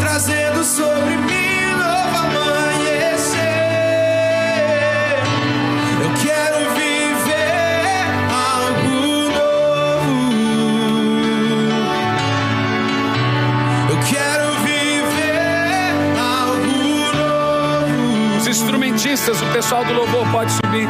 [0.00, 1.35] trazendo sobre mim
[19.16, 20.86] o pessoal do louvor pode subir.